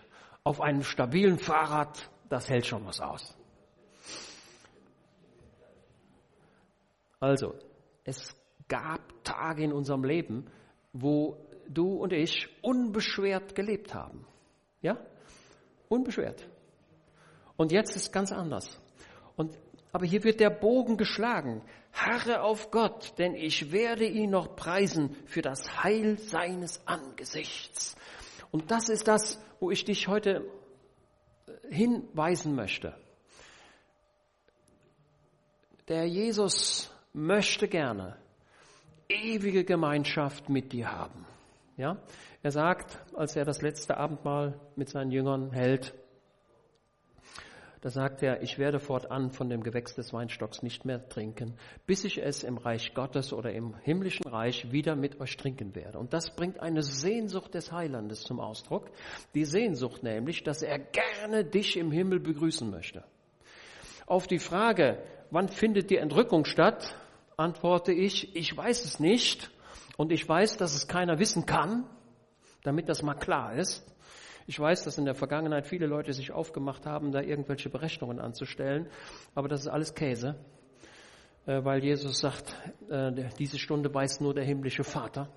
[0.43, 3.35] auf einem stabilen Fahrrad, das hält schon was aus.
[7.19, 7.55] Also,
[8.09, 8.35] es
[8.67, 10.47] gab Tage in unserem Leben,
[10.93, 14.25] wo du und ich unbeschwert gelebt haben.
[14.81, 14.97] Ja?
[15.87, 16.47] Unbeschwert.
[17.55, 18.79] Und jetzt ist es ganz anders.
[19.35, 19.57] Und,
[19.91, 21.61] aber hier wird der Bogen geschlagen.
[21.93, 27.95] Harre auf Gott, denn ich werde ihn noch preisen für das Heil seines Angesichts.
[28.51, 30.45] Und das ist das, wo ich dich heute
[31.69, 32.95] hinweisen möchte.
[35.87, 38.17] Der Jesus möchte gerne
[39.07, 41.25] ewige Gemeinschaft mit dir haben.
[41.77, 41.97] Ja?
[42.43, 45.93] Er sagt, als er das letzte Abendmahl mit seinen Jüngern hält,
[47.81, 51.55] da sagt er, ich werde fortan von dem Gewächs des Weinstocks nicht mehr trinken,
[51.87, 55.97] bis ich es im Reich Gottes oder im himmlischen Reich wieder mit euch trinken werde.
[55.97, 58.91] Und das bringt eine Sehnsucht des Heilandes zum Ausdruck.
[59.33, 63.05] Die Sehnsucht nämlich, dass er gerne dich im Himmel begrüßen möchte.
[64.05, 66.95] Auf die Frage, wann findet die Entrückung statt,
[67.37, 69.49] antworte ich, ich weiß es nicht
[69.97, 71.85] und ich weiß, dass es keiner wissen kann,
[72.63, 73.85] damit das mal klar ist.
[74.47, 78.87] Ich weiß, dass in der Vergangenheit viele Leute sich aufgemacht haben, da irgendwelche Berechnungen anzustellen,
[79.35, 80.35] aber das ist alles Käse,
[81.45, 82.55] äh, weil Jesus sagt,
[82.89, 85.29] äh, diese Stunde weiß nur der himmlische Vater.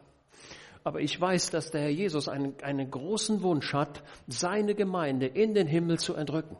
[0.85, 5.55] Aber ich weiß, dass der Herr Jesus einen, einen großen Wunsch hat, seine Gemeinde in
[5.55, 6.57] den Himmel zu entrücken.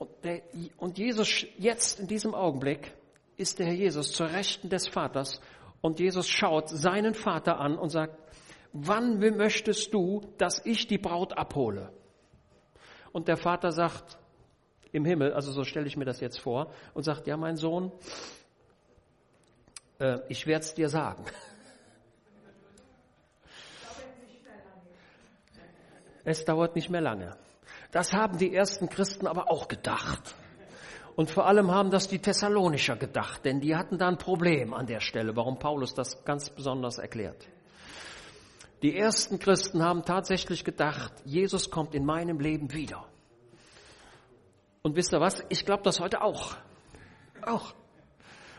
[0.00, 0.40] Und, der,
[0.78, 2.94] und Jesus jetzt in diesem Augenblick
[3.36, 5.42] ist der Herr Jesus zur Rechten des Vaters
[5.82, 8.16] und Jesus schaut seinen Vater an und sagt,
[8.72, 11.92] wann möchtest du, dass ich die Braut abhole?
[13.12, 14.18] Und der Vater sagt
[14.90, 17.92] im Himmel, also so stelle ich mir das jetzt vor, und sagt, ja mein Sohn,
[19.98, 21.26] äh, ich werde es dir sagen.
[26.22, 27.34] Es dauert nicht mehr lange.
[27.92, 30.34] Das haben die ersten Christen aber auch gedacht.
[31.16, 34.86] Und vor allem haben das die Thessalonicher gedacht, denn die hatten da ein Problem an
[34.86, 37.48] der Stelle, warum Paulus das ganz besonders erklärt.
[38.82, 43.04] Die ersten Christen haben tatsächlich gedacht, Jesus kommt in meinem Leben wieder.
[44.82, 45.44] Und wisst ihr was?
[45.50, 46.56] Ich glaube das heute auch.
[47.42, 47.74] Auch.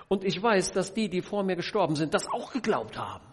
[0.07, 3.25] Und ich weiß, dass die, die vor mir gestorben sind, das auch geglaubt haben.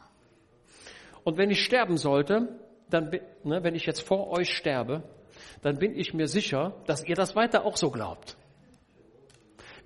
[1.24, 2.58] Und wenn ich sterben sollte,
[2.88, 3.11] dann,
[3.44, 5.02] ne, wenn ich jetzt vor euch sterbe,
[5.62, 8.37] dann bin ich mir sicher, dass ihr das weiter auch so glaubt.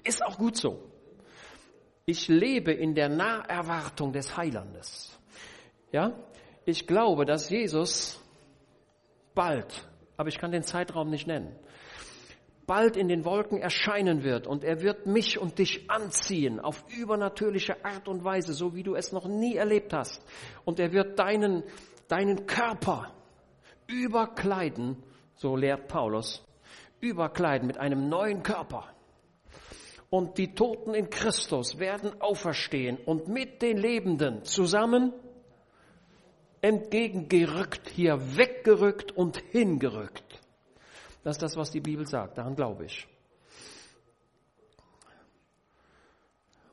[0.05, 0.83] Ist auch gut so.
[2.05, 5.19] Ich lebe in der Naherwartung des Heilandes.
[5.93, 6.12] Ja?
[6.65, 8.21] Ich glaube, dass Jesus
[9.35, 11.57] bald, aber ich kann den Zeitraum nicht nennen,
[12.67, 17.85] bald in den Wolken erscheinen wird und er wird mich und dich anziehen auf übernatürliche
[17.85, 20.25] Art und Weise, so wie du es noch nie erlebt hast.
[20.65, 21.65] Und er wird deinen,
[22.09, 23.12] deinen Körper
[23.87, 24.97] überkleiden,
[25.42, 26.40] so lehrt Paulus,
[27.00, 28.88] überkleiden mit einem neuen Körper
[30.09, 35.12] und die Toten in Christus werden auferstehen und mit den Lebenden zusammen
[36.61, 40.40] entgegengerückt, hier weggerückt und hingerückt.
[41.24, 43.09] Das ist das, was die Bibel sagt, daran glaube ich.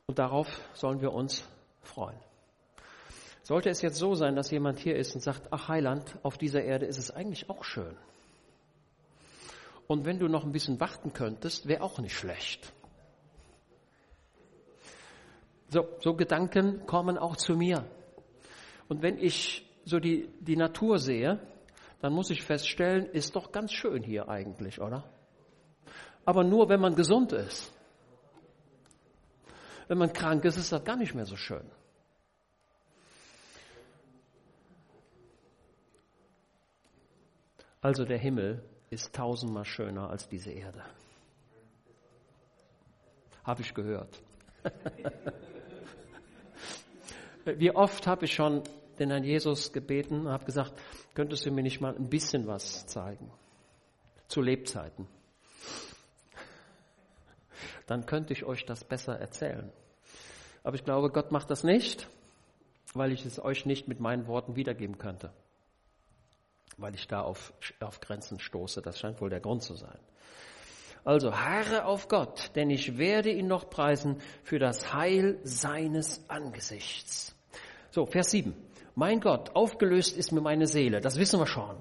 [0.06, 1.44] Und darauf sollen wir uns
[1.82, 2.18] freuen.
[3.42, 6.62] Sollte es jetzt so sein, dass jemand hier ist und sagt, ach Heiland, auf dieser
[6.62, 7.96] Erde ist es eigentlich auch schön.
[9.90, 12.72] Und wenn du noch ein bisschen warten könntest, wäre auch nicht schlecht.
[15.66, 17.84] So, so Gedanken kommen auch zu mir.
[18.86, 21.40] Und wenn ich so die, die Natur sehe,
[22.00, 25.10] dann muss ich feststellen, ist doch ganz schön hier eigentlich, oder?
[26.24, 27.72] Aber nur, wenn man gesund ist.
[29.88, 31.68] Wenn man krank ist, ist das gar nicht mehr so schön.
[37.80, 40.84] Also der Himmel ist tausendmal schöner als diese Erde.
[43.44, 44.20] Habe ich gehört.
[47.44, 48.62] Wie oft habe ich schon
[48.98, 50.74] den Herrn Jesus gebeten und habe gesagt,
[51.14, 53.30] könntest du mir nicht mal ein bisschen was zeigen?
[54.28, 55.06] Zu Lebzeiten.
[57.86, 59.72] Dann könnte ich euch das besser erzählen.
[60.62, 62.08] Aber ich glaube, Gott macht das nicht,
[62.92, 65.32] weil ich es euch nicht mit meinen Worten wiedergeben könnte
[66.76, 68.82] weil ich da auf, auf Grenzen stoße.
[68.82, 69.98] Das scheint wohl der Grund zu sein.
[71.04, 77.34] Also harre auf Gott, denn ich werde ihn noch preisen für das Heil seines Angesichts.
[77.90, 78.54] So, Vers 7.
[78.94, 81.76] Mein Gott, aufgelöst ist mir meine Seele, das wissen wir schon.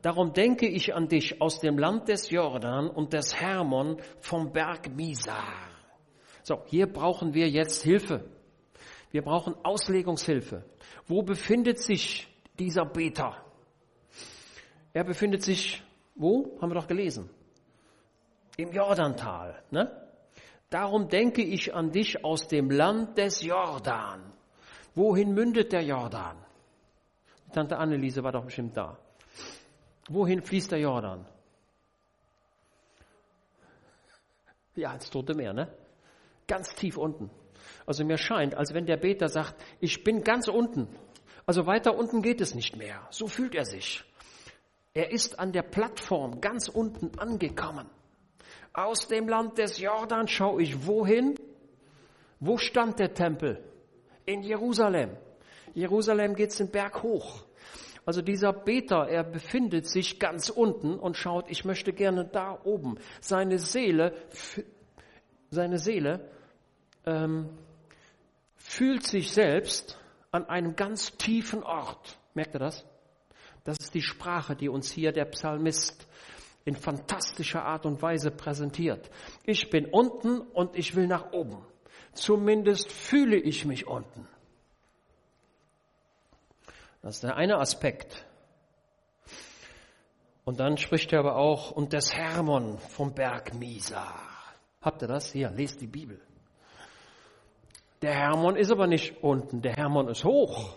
[0.00, 4.88] Darum denke ich an dich aus dem Land des Jordan und des Hermon vom Berg
[4.96, 5.68] Misar.
[6.42, 8.24] So, hier brauchen wir jetzt Hilfe.
[9.10, 10.64] Wir brauchen Auslegungshilfe.
[11.06, 13.44] Wo befindet sich dieser Beter?
[14.92, 15.82] Er befindet sich,
[16.14, 16.58] wo?
[16.60, 17.30] Haben wir doch gelesen.
[18.56, 19.62] Im Jordantal.
[19.70, 19.90] Ne?
[20.68, 24.32] Darum denke ich an dich aus dem Land des Jordan.
[24.94, 26.36] Wohin mündet der Jordan?
[27.52, 28.98] Tante Anneliese war doch bestimmt da.
[30.08, 31.26] Wohin fließt der Jordan?
[34.74, 35.72] Ja, ins Tote Meer, ne?
[36.46, 37.30] Ganz tief unten.
[37.86, 40.88] Also mir scheint, als wenn der Beter sagt, ich bin ganz unten.
[41.46, 43.06] Also weiter unten geht es nicht mehr.
[43.10, 44.04] So fühlt er sich.
[45.00, 47.88] Er ist an der Plattform ganz unten angekommen.
[48.74, 51.36] Aus dem Land des Jordan schaue ich wohin?
[52.38, 53.64] Wo stand der Tempel?
[54.26, 55.16] In Jerusalem.
[55.72, 57.46] Jerusalem geht's den Berg hoch.
[58.04, 62.98] Also dieser Beter, er befindet sich ganz unten und schaut, ich möchte gerne da oben.
[63.22, 64.12] Seine Seele,
[65.48, 66.30] seine Seele
[67.06, 67.48] ähm,
[68.54, 69.98] fühlt sich selbst
[70.30, 72.18] an einem ganz tiefen Ort.
[72.34, 72.84] Merkt ihr das?
[73.70, 76.08] Das ist die Sprache, die uns hier der Psalmist
[76.64, 79.08] in fantastischer Art und Weise präsentiert.
[79.44, 81.64] Ich bin unten und ich will nach oben.
[82.12, 84.26] Zumindest fühle ich mich unten.
[87.00, 88.26] Das ist der eine Aspekt.
[90.44, 94.12] Und dann spricht er aber auch, und des Hermon vom Berg Misa.
[94.82, 95.30] Habt ihr das?
[95.30, 96.20] Hier, lest die Bibel.
[98.02, 100.76] Der Hermon ist aber nicht unten, der Hermon ist hoch,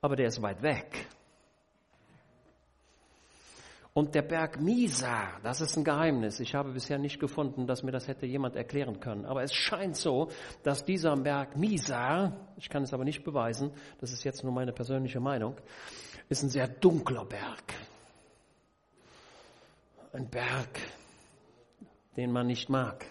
[0.00, 1.06] aber der ist weit weg.
[3.96, 6.38] Und der Berg Misa, das ist ein Geheimnis.
[6.40, 9.24] Ich habe bisher nicht gefunden, dass mir das hätte jemand erklären können.
[9.24, 10.28] Aber es scheint so,
[10.62, 14.74] dass dieser Berg Misa, ich kann es aber nicht beweisen, das ist jetzt nur meine
[14.74, 15.56] persönliche Meinung,
[16.28, 17.72] ist ein sehr dunkler Berg.
[20.12, 20.78] Ein Berg,
[22.18, 23.06] den man nicht mag.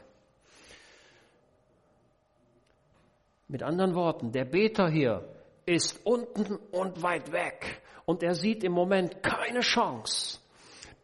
[3.48, 5.28] Mit anderen Worten, der Beter hier
[5.65, 10.44] ist unten und weit weg und er sieht im Moment keine Chance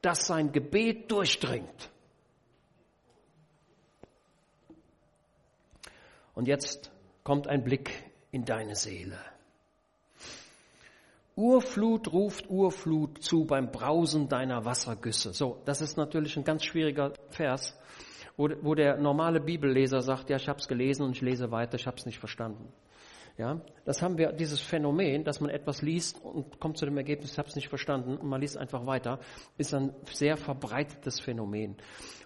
[0.02, 1.90] dass sein Gebet durchdringt.
[6.34, 6.92] Und jetzt
[7.24, 9.20] kommt ein Blick in deine Seele.
[11.36, 15.34] Urflut ruft Urflut zu beim Brausen deiner Wassergüsse.
[15.34, 17.78] So, das ist natürlich ein ganz schwieriger Vers,
[18.38, 21.76] wo, wo der normale Bibelleser sagt, ja, ich habe es gelesen und ich lese weiter,
[21.76, 22.72] ich habe es nicht verstanden.
[23.38, 27.32] Ja, das haben wir, dieses Phänomen, dass man etwas liest und kommt zu dem Ergebnis,
[27.32, 29.20] ich habe es nicht verstanden und man liest einfach weiter,
[29.58, 31.78] ist ein sehr verbreitetes Phänomen.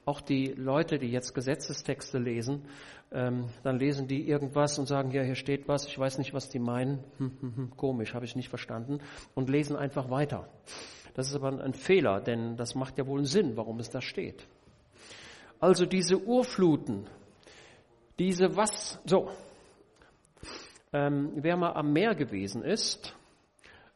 [0.06, 2.65] Auch die Leute, die jetzt Gesetzestexte lesen,
[3.12, 6.50] ähm, dann lesen die irgendwas und sagen, ja, hier steht was, ich weiß nicht, was
[6.50, 9.00] die meinen, hm, hm, hm, komisch, habe ich nicht verstanden
[9.36, 10.50] und lesen einfach weiter.
[11.13, 14.01] Das ist aber ein Fehler, denn das macht ja wohl einen Sinn, warum es da
[14.01, 14.47] steht.
[15.60, 17.08] Also diese Urfluten,
[18.20, 19.30] diese was, so,
[20.96, 23.14] ähm, wer mal am Meer gewesen ist,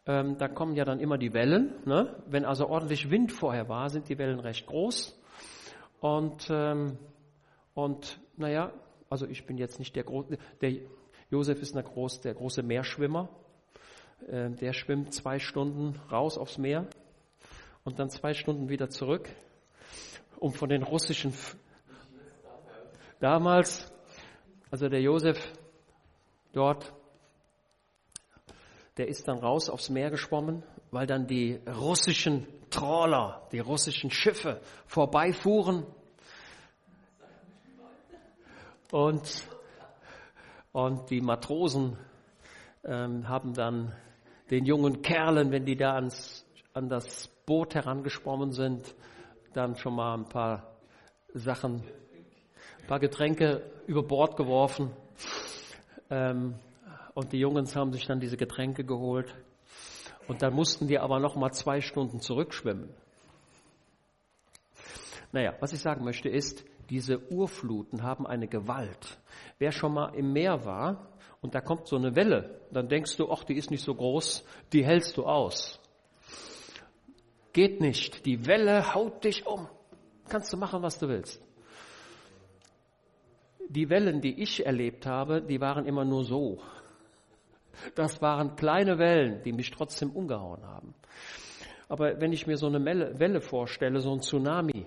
[0.06, 1.74] ähm, da kommen ja dann immer die Wellen.
[1.86, 2.22] Ne?
[2.28, 5.18] Wenn also ordentlich Wind vorher war, sind die Wellen recht groß.
[6.02, 6.98] Und, ähm,
[7.74, 8.74] und naja,
[9.10, 10.74] also ich bin jetzt nicht der große, der
[11.30, 13.30] Josef ist der, groß, der große Meerschwimmer.
[14.28, 16.86] Äh, der schwimmt zwei Stunden raus aufs Meer
[17.86, 19.30] und dann zwei Stunden wieder zurück,
[20.38, 21.34] um von den russischen
[23.22, 23.90] damals,
[24.70, 25.54] also der Josef
[26.54, 26.94] dort,
[28.98, 34.62] der ist dann raus aufs Meer geschwommen, weil dann die russischen Trawler, die russischen Schiffe
[34.86, 35.86] vorbeifuhren
[38.92, 39.48] und,
[40.72, 41.98] und die Matrosen
[42.84, 43.96] ähm, haben dann
[44.50, 48.96] den jungen Kerlen, wenn die da ans, an das Boot herangeschwommen sind,
[49.54, 50.76] dann schon mal ein paar
[51.34, 51.84] Sachen,
[52.82, 54.92] ein paar Getränke über Bord geworfen.
[56.10, 56.56] Ähm,
[57.14, 59.34] und die Jungs haben sich dann diese Getränke geholt.
[60.28, 62.90] Und dann mussten die aber noch mal zwei Stunden zurückschwimmen.
[65.32, 69.20] Naja, was ich sagen möchte ist, diese Urfluten haben eine Gewalt.
[69.60, 71.08] Wer schon mal im Meer war
[71.42, 74.44] und da kommt so eine Welle, dann denkst du, ach, die ist nicht so groß,
[74.74, 75.80] die hältst du aus.
[77.54, 78.26] Geht nicht.
[78.26, 79.68] Die Welle haut dich um.
[80.30, 81.42] Kannst du machen, was du willst.
[83.70, 86.60] Die Wellen, die ich erlebt habe, die waren immer nur so.
[87.96, 90.96] Das waren kleine Wellen, die mich trotzdem umgehauen haben.
[91.88, 94.86] Aber wenn ich mir so eine Welle vorstelle, so ein Tsunami,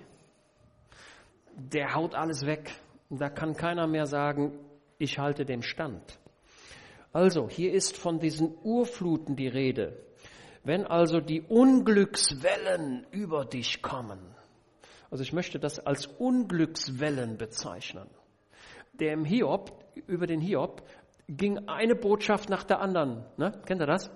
[1.57, 2.72] der haut alles weg.
[3.11, 4.59] Da kann keiner mehr sagen,
[4.99, 6.18] ich halte den Stand.
[7.12, 9.97] Also, hier ist von diesen Urfluten die Rede.
[10.64, 14.20] Wenn also die Unglückswellen über dich kommen,
[15.11, 18.09] also ich möchte das als Unglückswellen bezeichnen.
[18.93, 20.82] Der im Hiob, über den Hiob,
[21.28, 23.24] ging eine Botschaft nach der anderen.
[23.36, 23.61] Ne?
[23.66, 24.11] Kennt ihr das?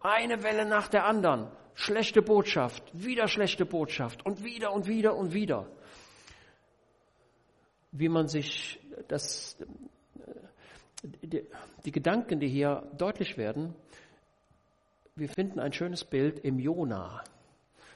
[0.00, 1.48] Eine Welle nach der anderen.
[1.74, 5.66] Schlechte Botschaft, wieder schlechte Botschaft und wieder und wieder und wieder
[7.96, 9.56] wie man sich das,
[11.02, 11.46] die,
[11.84, 13.74] die Gedanken, die hier deutlich werden,
[15.14, 17.22] wir finden ein schönes Bild im Jona.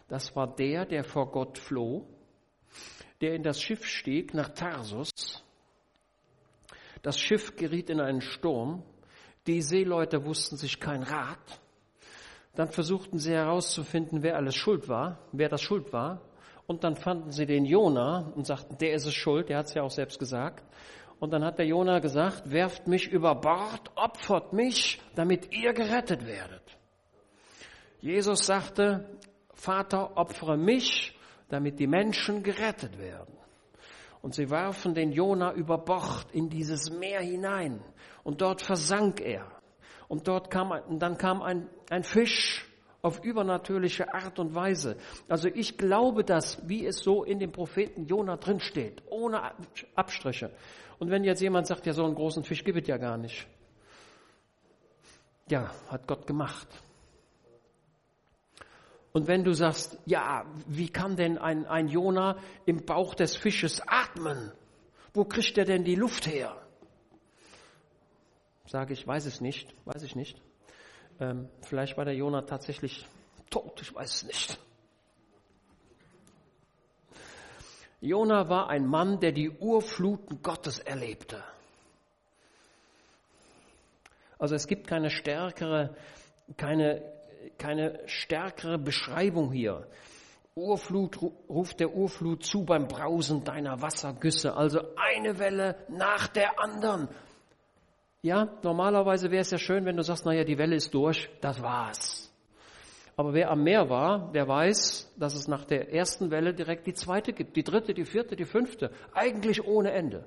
[0.06, 2.06] Das war der, der vor Gott floh,
[3.20, 5.10] der in das Schiff stieg nach Tarsus.
[7.08, 8.82] Das Schiff geriet in einen Sturm.
[9.46, 11.58] Die Seeleute wussten sich kein Rat.
[12.54, 16.20] Dann versuchten sie herauszufinden, wer alles schuld war, wer das schuld war.
[16.66, 19.72] Und dann fanden sie den Jona und sagten, der ist es schuld, der hat es
[19.72, 20.62] ja auch selbst gesagt.
[21.18, 26.26] Und dann hat der Jona gesagt, werft mich über Bord, opfert mich, damit ihr gerettet
[26.26, 26.76] werdet.
[28.00, 29.18] Jesus sagte,
[29.54, 33.37] Vater, opfere mich, damit die Menschen gerettet werden.
[34.28, 37.80] Und sie warfen den Jona über Bord in dieses Meer hinein.
[38.24, 39.50] Und dort versank er.
[40.06, 42.70] Und dort kam, und dann kam ein, ein Fisch
[43.00, 44.98] auf übernatürliche Art und Weise.
[45.30, 49.40] Also ich glaube das, wie es so in dem Propheten Jona drin steht, ohne
[49.94, 50.50] Abstriche.
[50.98, 53.48] Und wenn jetzt jemand sagt, ja, so einen großen Fisch gibt es ja gar nicht.
[55.48, 56.68] Ja, hat Gott gemacht.
[59.18, 63.82] Und wenn du sagst, ja, wie kann denn ein, ein Jona im Bauch des Fisches
[63.84, 64.52] atmen?
[65.12, 66.56] Wo kriegt er denn die Luft her?
[68.64, 70.40] Sage ich, weiß es nicht, weiß ich nicht.
[71.18, 73.08] Ähm, vielleicht war der Jonah tatsächlich
[73.50, 74.60] tot, ich weiß es nicht.
[78.00, 81.42] Jonah war ein Mann, der die Urfluten Gottes erlebte.
[84.38, 85.96] Also es gibt keine stärkere,
[86.56, 87.17] keine,
[87.50, 89.86] keine stärkere Beschreibung hier.
[90.54, 91.18] Urflut
[91.48, 94.54] ruft der Urflut zu beim Brausen deiner Wassergüsse.
[94.56, 97.08] Also eine Welle nach der anderen.
[98.22, 101.62] Ja, normalerweise wäre es ja schön, wenn du sagst, naja, die Welle ist durch, das
[101.62, 102.34] war's.
[103.16, 106.94] Aber wer am Meer war, der weiß, dass es nach der ersten Welle direkt die
[106.94, 110.24] zweite gibt, die dritte, die vierte, die fünfte, eigentlich ohne Ende.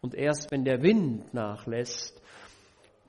[0.00, 2.20] Und erst wenn der Wind nachlässt,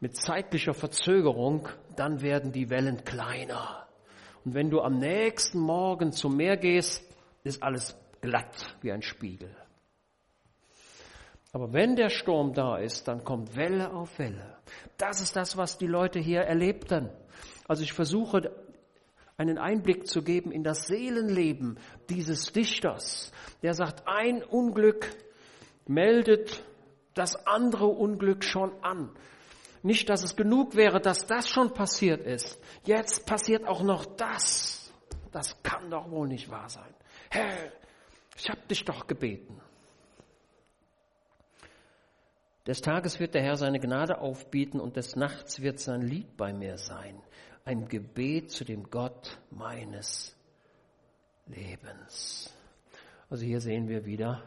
[0.01, 3.87] mit zeitlicher Verzögerung, dann werden die Wellen kleiner.
[4.43, 7.07] Und wenn du am nächsten Morgen zum Meer gehst,
[7.43, 9.55] ist alles glatt wie ein Spiegel.
[11.53, 14.57] Aber wenn der Sturm da ist, dann kommt Welle auf Welle.
[14.97, 17.09] Das ist das, was die Leute hier erlebten.
[17.67, 18.51] Also ich versuche
[19.37, 21.77] einen Einblick zu geben in das Seelenleben
[22.09, 23.31] dieses Dichters.
[23.61, 25.09] Der sagt, ein Unglück
[25.87, 26.63] meldet
[27.13, 29.11] das andere Unglück schon an.
[29.83, 32.59] Nicht, dass es genug wäre, dass das schon passiert ist.
[32.83, 34.91] Jetzt passiert auch noch das.
[35.31, 36.93] Das kann doch wohl nicht wahr sein.
[37.29, 37.71] Herr,
[38.37, 39.59] ich habe dich doch gebeten.
[42.67, 46.53] Des Tages wird der Herr seine Gnade aufbieten und des Nachts wird sein Lied bei
[46.53, 47.19] mir sein.
[47.65, 50.35] Ein Gebet zu dem Gott meines
[51.47, 52.53] Lebens.
[53.29, 54.43] Also hier sehen wir wieder,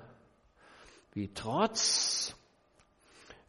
[1.13, 2.37] wie trotz,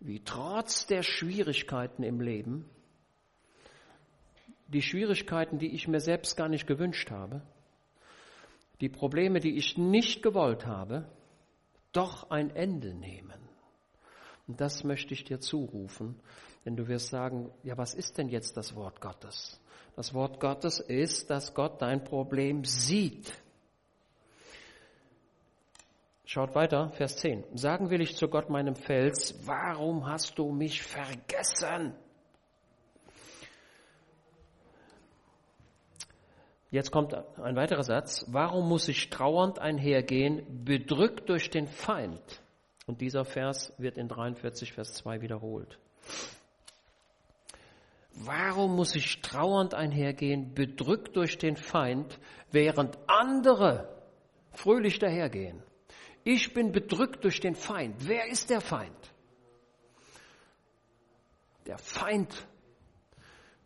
[0.05, 2.69] wie trotz der Schwierigkeiten im Leben,
[4.67, 7.41] die Schwierigkeiten, die ich mir selbst gar nicht gewünscht habe,
[8.81, 11.07] die Probleme, die ich nicht gewollt habe,
[11.91, 13.39] doch ein Ende nehmen.
[14.47, 16.19] Und das möchte ich dir zurufen,
[16.65, 19.61] Denn du wirst sagen, ja, was ist denn jetzt das Wort Gottes?
[19.95, 23.31] Das Wort Gottes ist, dass Gott dein Problem sieht.
[26.27, 27.43] Schaut weiter, Vers 10.
[27.55, 31.93] Sagen will ich zu Gott meinem Fels, warum hast du mich vergessen?
[36.71, 38.25] Jetzt kommt ein weiterer Satz.
[38.27, 42.41] Warum muss ich trauernd einhergehen, bedrückt durch den Feind?
[42.87, 45.77] Und dieser Vers wird in 43, Vers 2 wiederholt.
[48.15, 52.19] Warum muss ich trauernd einhergehen, bedrückt durch den Feind,
[52.51, 54.03] während andere
[54.51, 55.61] fröhlich dahergehen?
[56.27, 57.95] Ich bin bedrückt durch den Feind.
[57.99, 59.13] Wer ist der Feind?
[61.67, 62.47] Der Feind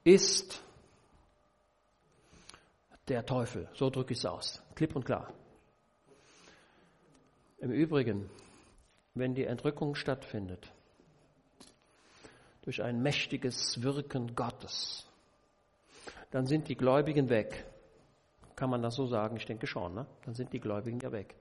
[0.03, 0.62] ist
[3.07, 3.70] der Teufel.
[3.74, 4.62] So drücke ich es aus.
[4.76, 5.34] Klipp und klar.
[7.60, 8.30] Im Übrigen,
[9.14, 10.70] wenn die Entrückung stattfindet,
[12.64, 15.07] durch ein mächtiges Wirken Gottes,
[16.32, 17.66] dann sind die Gläubigen weg.
[18.57, 19.38] Kann man das so sagen?
[19.38, 20.05] Ich denke schon, ne?
[20.26, 21.38] Dann sind die Gläubigen ja weg.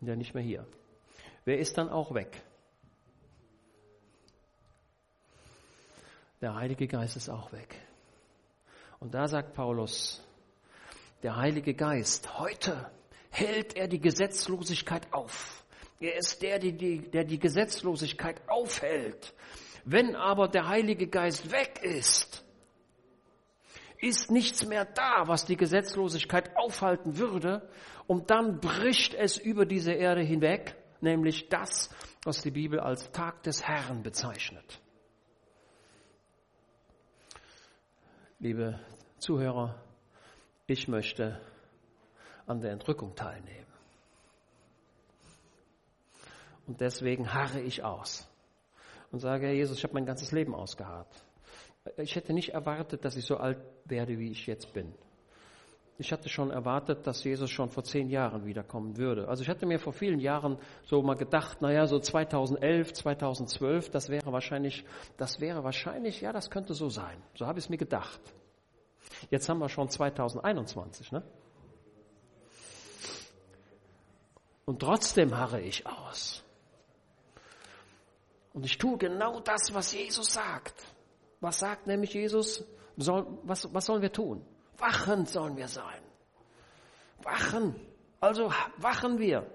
[0.00, 0.66] Ja nicht mehr hier.
[1.44, 2.42] Wer ist dann auch weg?
[6.40, 7.74] Der Heilige Geist ist auch weg.
[9.00, 10.22] Und da sagt Paulus,
[11.22, 12.90] der Heilige Geist, heute
[13.30, 15.64] hält er die Gesetzlosigkeit auf.
[15.98, 19.34] Er ist der, der die, der die Gesetzlosigkeit aufhält.
[19.84, 22.45] Wenn aber der Heilige Geist weg ist,
[24.00, 27.68] ist nichts mehr da, was die Gesetzlosigkeit aufhalten würde.
[28.06, 31.90] Und dann bricht es über diese Erde hinweg, nämlich das,
[32.24, 34.80] was die Bibel als Tag des Herrn bezeichnet.
[38.38, 38.78] Liebe
[39.18, 39.82] Zuhörer,
[40.66, 41.40] ich möchte
[42.46, 43.66] an der Entrückung teilnehmen.
[46.66, 48.28] Und deswegen harre ich aus
[49.10, 51.08] und sage, Herr Jesus, ich habe mein ganzes Leben ausgeharrt.
[51.96, 54.92] Ich hätte nicht erwartet, dass ich so alt werde, wie ich jetzt bin.
[55.98, 59.28] Ich hatte schon erwartet, dass Jesus schon vor zehn Jahren wiederkommen würde.
[59.28, 64.10] Also ich hatte mir vor vielen Jahren so mal gedacht, naja, so 2011, 2012, das
[64.10, 64.84] wäre wahrscheinlich,
[65.16, 67.22] das wäre wahrscheinlich, ja, das könnte so sein.
[67.34, 68.20] So habe ich es mir gedacht.
[69.30, 71.22] Jetzt haben wir schon 2021, ne?
[74.66, 76.42] Und trotzdem harre ich aus.
[78.52, 80.95] Und ich tue genau das, was Jesus sagt.
[81.40, 82.64] Was sagt nämlich Jesus?
[82.96, 84.44] Was, was sollen wir tun?
[84.78, 86.00] Wachend sollen wir sein.
[87.22, 87.74] Wachen.
[88.20, 89.46] Also wachen wir.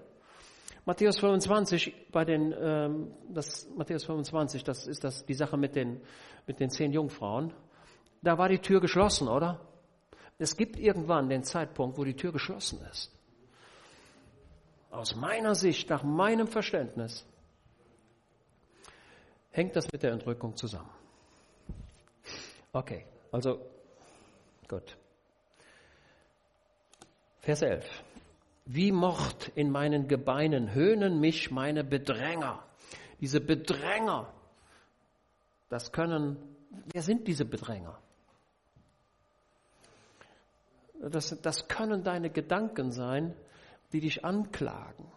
[0.84, 6.00] Matthäus 25, bei den, ähm, das Matthäus 25, das ist das die Sache mit den
[6.46, 7.52] mit den zehn Jungfrauen
[8.22, 9.60] da war die Tür geschlossen, oder?
[10.38, 13.12] Es gibt irgendwann den Zeitpunkt, wo die Tür geschlossen ist.
[14.90, 17.26] Aus meiner Sicht, nach meinem Verständnis,
[19.50, 20.90] hängt das mit der Entrückung zusammen.
[22.72, 23.60] Okay, also
[24.66, 24.96] gut.
[27.40, 27.84] Vers 11.
[28.64, 32.64] Wie Mord in meinen Gebeinen höhnen mich meine Bedränger.
[33.20, 34.32] Diese Bedränger,
[35.68, 36.36] das können,
[36.92, 37.98] wer sind diese Bedränger?
[41.00, 43.34] Das, das können deine Gedanken sein,
[43.92, 45.10] die dich anklagen.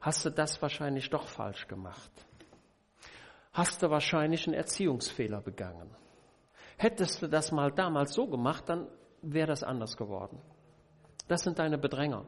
[0.00, 2.10] Hast du das wahrscheinlich doch falsch gemacht?
[3.52, 5.90] Hast du wahrscheinlich einen Erziehungsfehler begangen?
[6.76, 8.86] Hättest du das mal damals so gemacht, dann
[9.22, 10.38] wäre das anders geworden.
[11.28, 12.24] Das sind deine Bedränger.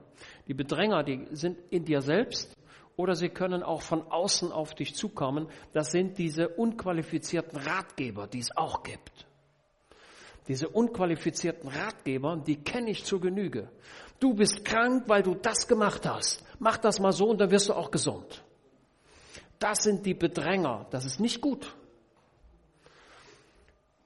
[0.49, 2.57] Die Bedränger, die sind in dir selbst
[2.97, 5.49] oder sie können auch von außen auf dich zukommen.
[5.73, 9.27] Das sind diese unqualifizierten Ratgeber, die es auch gibt.
[10.49, 13.71] Diese unqualifizierten Ratgeber, die kenne ich zur Genüge.
[14.19, 16.43] Du bist krank, weil du das gemacht hast.
[16.59, 18.43] Mach das mal so und dann wirst du auch gesund.
[19.59, 20.87] Das sind die Bedränger.
[20.91, 21.77] Das ist nicht gut.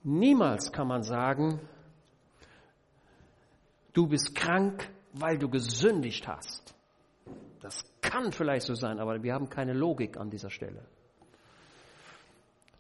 [0.05, 1.61] Niemals kann man sagen,
[3.93, 6.75] du bist krank, weil du gesündigt hast.
[7.61, 10.85] Das kann vielleicht so sein, aber wir haben keine Logik an dieser Stelle.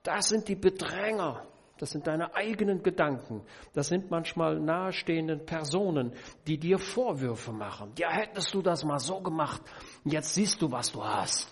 [0.02, 1.46] Das sind die Bedränger.
[1.78, 3.44] Das sind deine eigenen Gedanken.
[3.72, 6.12] Das sind manchmal nahestehenden Personen,
[6.46, 7.92] die dir Vorwürfe machen.
[7.98, 9.62] Ja, hättest du das mal so gemacht,
[10.04, 11.48] jetzt siehst du, was du hast.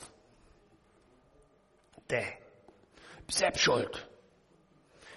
[2.10, 2.26] Däh.
[3.28, 4.09] Selbst schuld.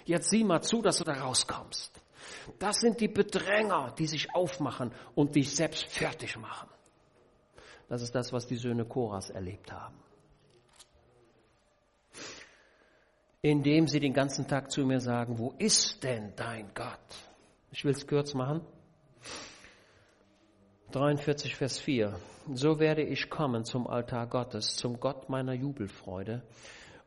[0.04, 2.00] Jetzt sieh mal zu, dass du da rauskommst.
[2.58, 6.68] Das sind die Bedränger, die sich aufmachen und dich selbst fertig machen.
[7.88, 10.04] Das ist das, was die Söhne Koras erlebt haben.
[13.44, 16.98] indem sie den ganzen Tag zu mir sagen, wo ist denn dein Gott?
[17.72, 18.62] Ich will es kurz machen.
[20.92, 22.18] 43 Vers 4.
[22.54, 26.42] So werde ich kommen zum Altar Gottes, zum Gott meiner Jubelfreude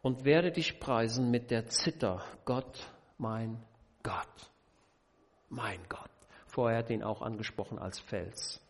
[0.02, 2.22] und werde dich preisen mit der Zither.
[2.46, 3.64] Gott, mein
[4.04, 4.52] Gott.
[5.50, 6.10] Mein Gott.
[6.46, 8.62] Vorher hat ihn auch angesprochen als Fels.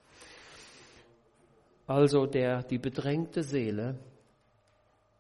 [1.86, 3.98] Also der, die bedrängte Seele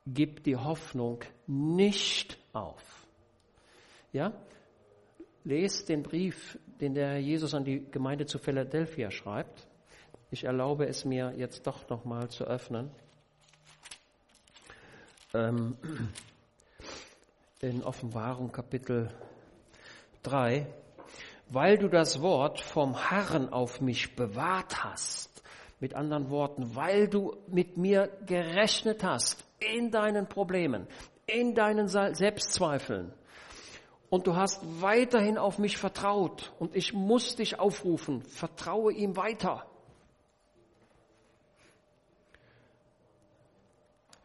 [0.05, 3.08] gibt die Hoffnung nicht auf.
[4.12, 4.34] Ja?
[5.43, 9.68] Lest den Brief, den der Jesus an die Gemeinde zu Philadelphia schreibt.
[10.30, 12.91] Ich erlaube es mir jetzt doch nochmal zu öffnen.
[15.38, 15.78] Ähm,
[17.62, 19.10] in Offenbarung Kapitel
[20.24, 20.66] 3.
[21.50, 25.44] Weil du das Wort vom Herrn auf mich bewahrt hast.
[25.80, 30.88] Mit anderen Worten, weil du mit mir gerechnet hast in deinen Problemen,
[31.28, 33.14] in deinen Selbstzweifeln.
[34.10, 39.68] Und du hast weiterhin auf mich vertraut und ich muss dich aufrufen, vertraue ihm weiter.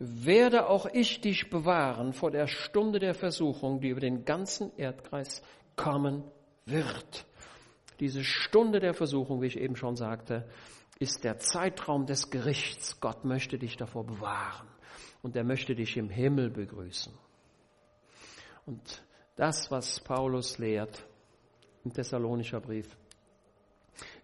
[0.04, 5.42] Werde auch ich dich bewahren vor der Stunde der Versuchung, die über den ganzen Erdkreis
[5.76, 6.24] kommen
[6.64, 7.24] wird.
[8.00, 10.48] Diese Stunde der Versuchung, wie ich eben schon sagte,
[10.98, 13.00] ist der Zeitraum des Gerichts.
[13.00, 14.66] Gott möchte dich davor bewahren
[15.22, 17.12] und er möchte dich im Himmel begrüßen.
[18.66, 19.04] Und
[19.36, 21.06] das, was Paulus lehrt
[21.84, 22.96] im Thessalonischer Brief,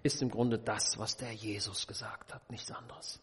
[0.02, 3.20] ist im Grunde das, was der Jesus gesagt hat, nichts anderes.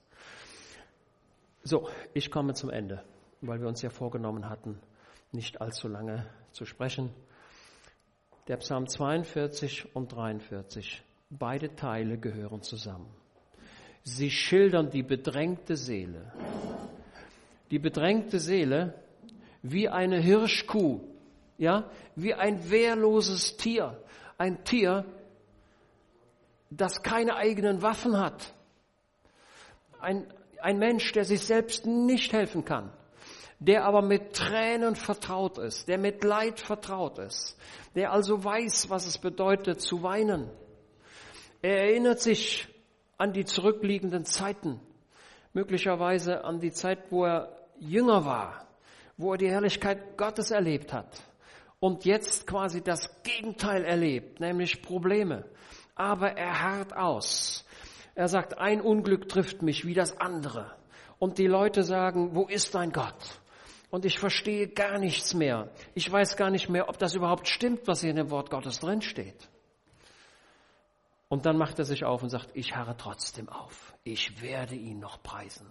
[1.67, 3.03] So, ich komme zum Ende,
[3.41, 4.79] weil wir uns ja vorgenommen hatten,
[5.31, 7.09] nicht allzu lange zu sprechen.
[8.47, 11.01] Der Psalm 42 und 43,
[11.31, 13.09] beide Teile gehören zusammen.
[14.03, 16.31] Sie schildern die bedrängte Seele.
[17.71, 18.93] Die bedrängte Seele
[19.63, 21.01] wie eine Hirschkuh,
[21.57, 23.99] ja, wie ein wehrloses Tier.
[24.37, 25.03] Ein Tier,
[26.69, 28.53] das keine eigenen Waffen hat.
[29.99, 30.31] Ein,
[30.65, 32.91] ein Mensch, der sich selbst nicht helfen kann,
[33.59, 37.55] der aber mit Tränen vertraut ist, der mit Leid vertraut ist,
[37.93, 40.49] der also weiß, was es bedeutet zu weinen.
[41.61, 42.67] Er erinnert sich
[43.19, 44.79] an die zurückliegenden Zeiten,
[45.53, 48.67] möglicherweise an die Zeit, wo er jünger war,
[49.17, 51.21] wo er die Herrlichkeit Gottes erlebt hat
[51.79, 55.45] und jetzt quasi das Gegenteil erlebt, nämlich Probleme.
[55.93, 57.65] Aber er harrt aus.
[58.15, 60.73] Er sagt, ein Unglück trifft mich wie das andere.
[61.19, 63.41] Und die Leute sagen, wo ist dein Gott?
[63.91, 65.69] Und ich verstehe gar nichts mehr.
[65.93, 68.79] Ich weiß gar nicht mehr, ob das überhaupt stimmt, was hier in dem Wort Gottes
[68.79, 69.49] drin steht.
[71.27, 73.93] Und dann macht er sich auf und sagt, ich harre trotzdem auf.
[74.03, 75.67] Ich werde ihn noch preisen.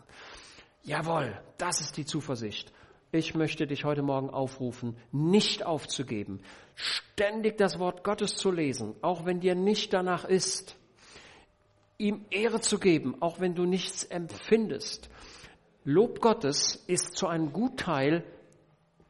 [0.83, 2.73] Jawohl, das ist die Zuversicht.
[3.11, 6.43] Ich möchte dich heute Morgen aufrufen, nicht aufzugeben,
[6.75, 10.77] ständig das Wort Gottes zu lesen, auch wenn dir nicht danach ist
[12.05, 15.09] ihm Ehre zu geben, auch wenn du nichts empfindest.
[15.85, 18.25] Lob Gottes ist zu einem Gutteil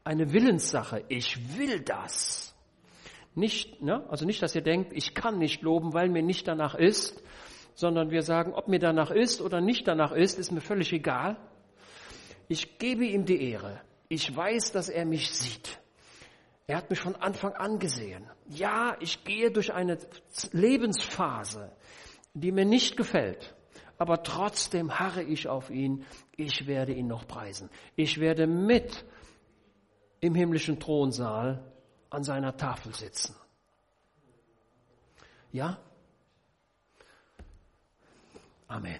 [0.05, 1.03] eine Willenssache.
[1.09, 2.55] Ich will das.
[3.33, 4.05] Nicht, ne?
[4.09, 7.21] also nicht, dass ihr denkt, ich kann nicht loben, weil mir nicht danach ist,
[7.73, 11.35] sondern wir sagen, ob mir danach ist oder nicht danach ist, ist mir völlig egal.
[12.47, 13.81] Ich gebe ihm die Ehre.
[14.07, 15.81] Ich weiß, dass er mich sieht.
[16.67, 18.25] Er hat mich von Anfang an gesehen.
[18.47, 19.97] Ja, ich gehe durch eine
[20.53, 21.71] Lebensphase,
[22.35, 23.55] die mir nicht gefällt,
[23.97, 26.05] aber trotzdem harre ich auf ihn,
[26.35, 27.69] ich werde ihn noch preisen.
[27.95, 29.05] Ich werde mit
[30.19, 31.71] im himmlischen Thronsaal
[32.09, 33.35] an seiner Tafel sitzen.
[35.51, 35.79] Ja?
[38.67, 38.99] Amen.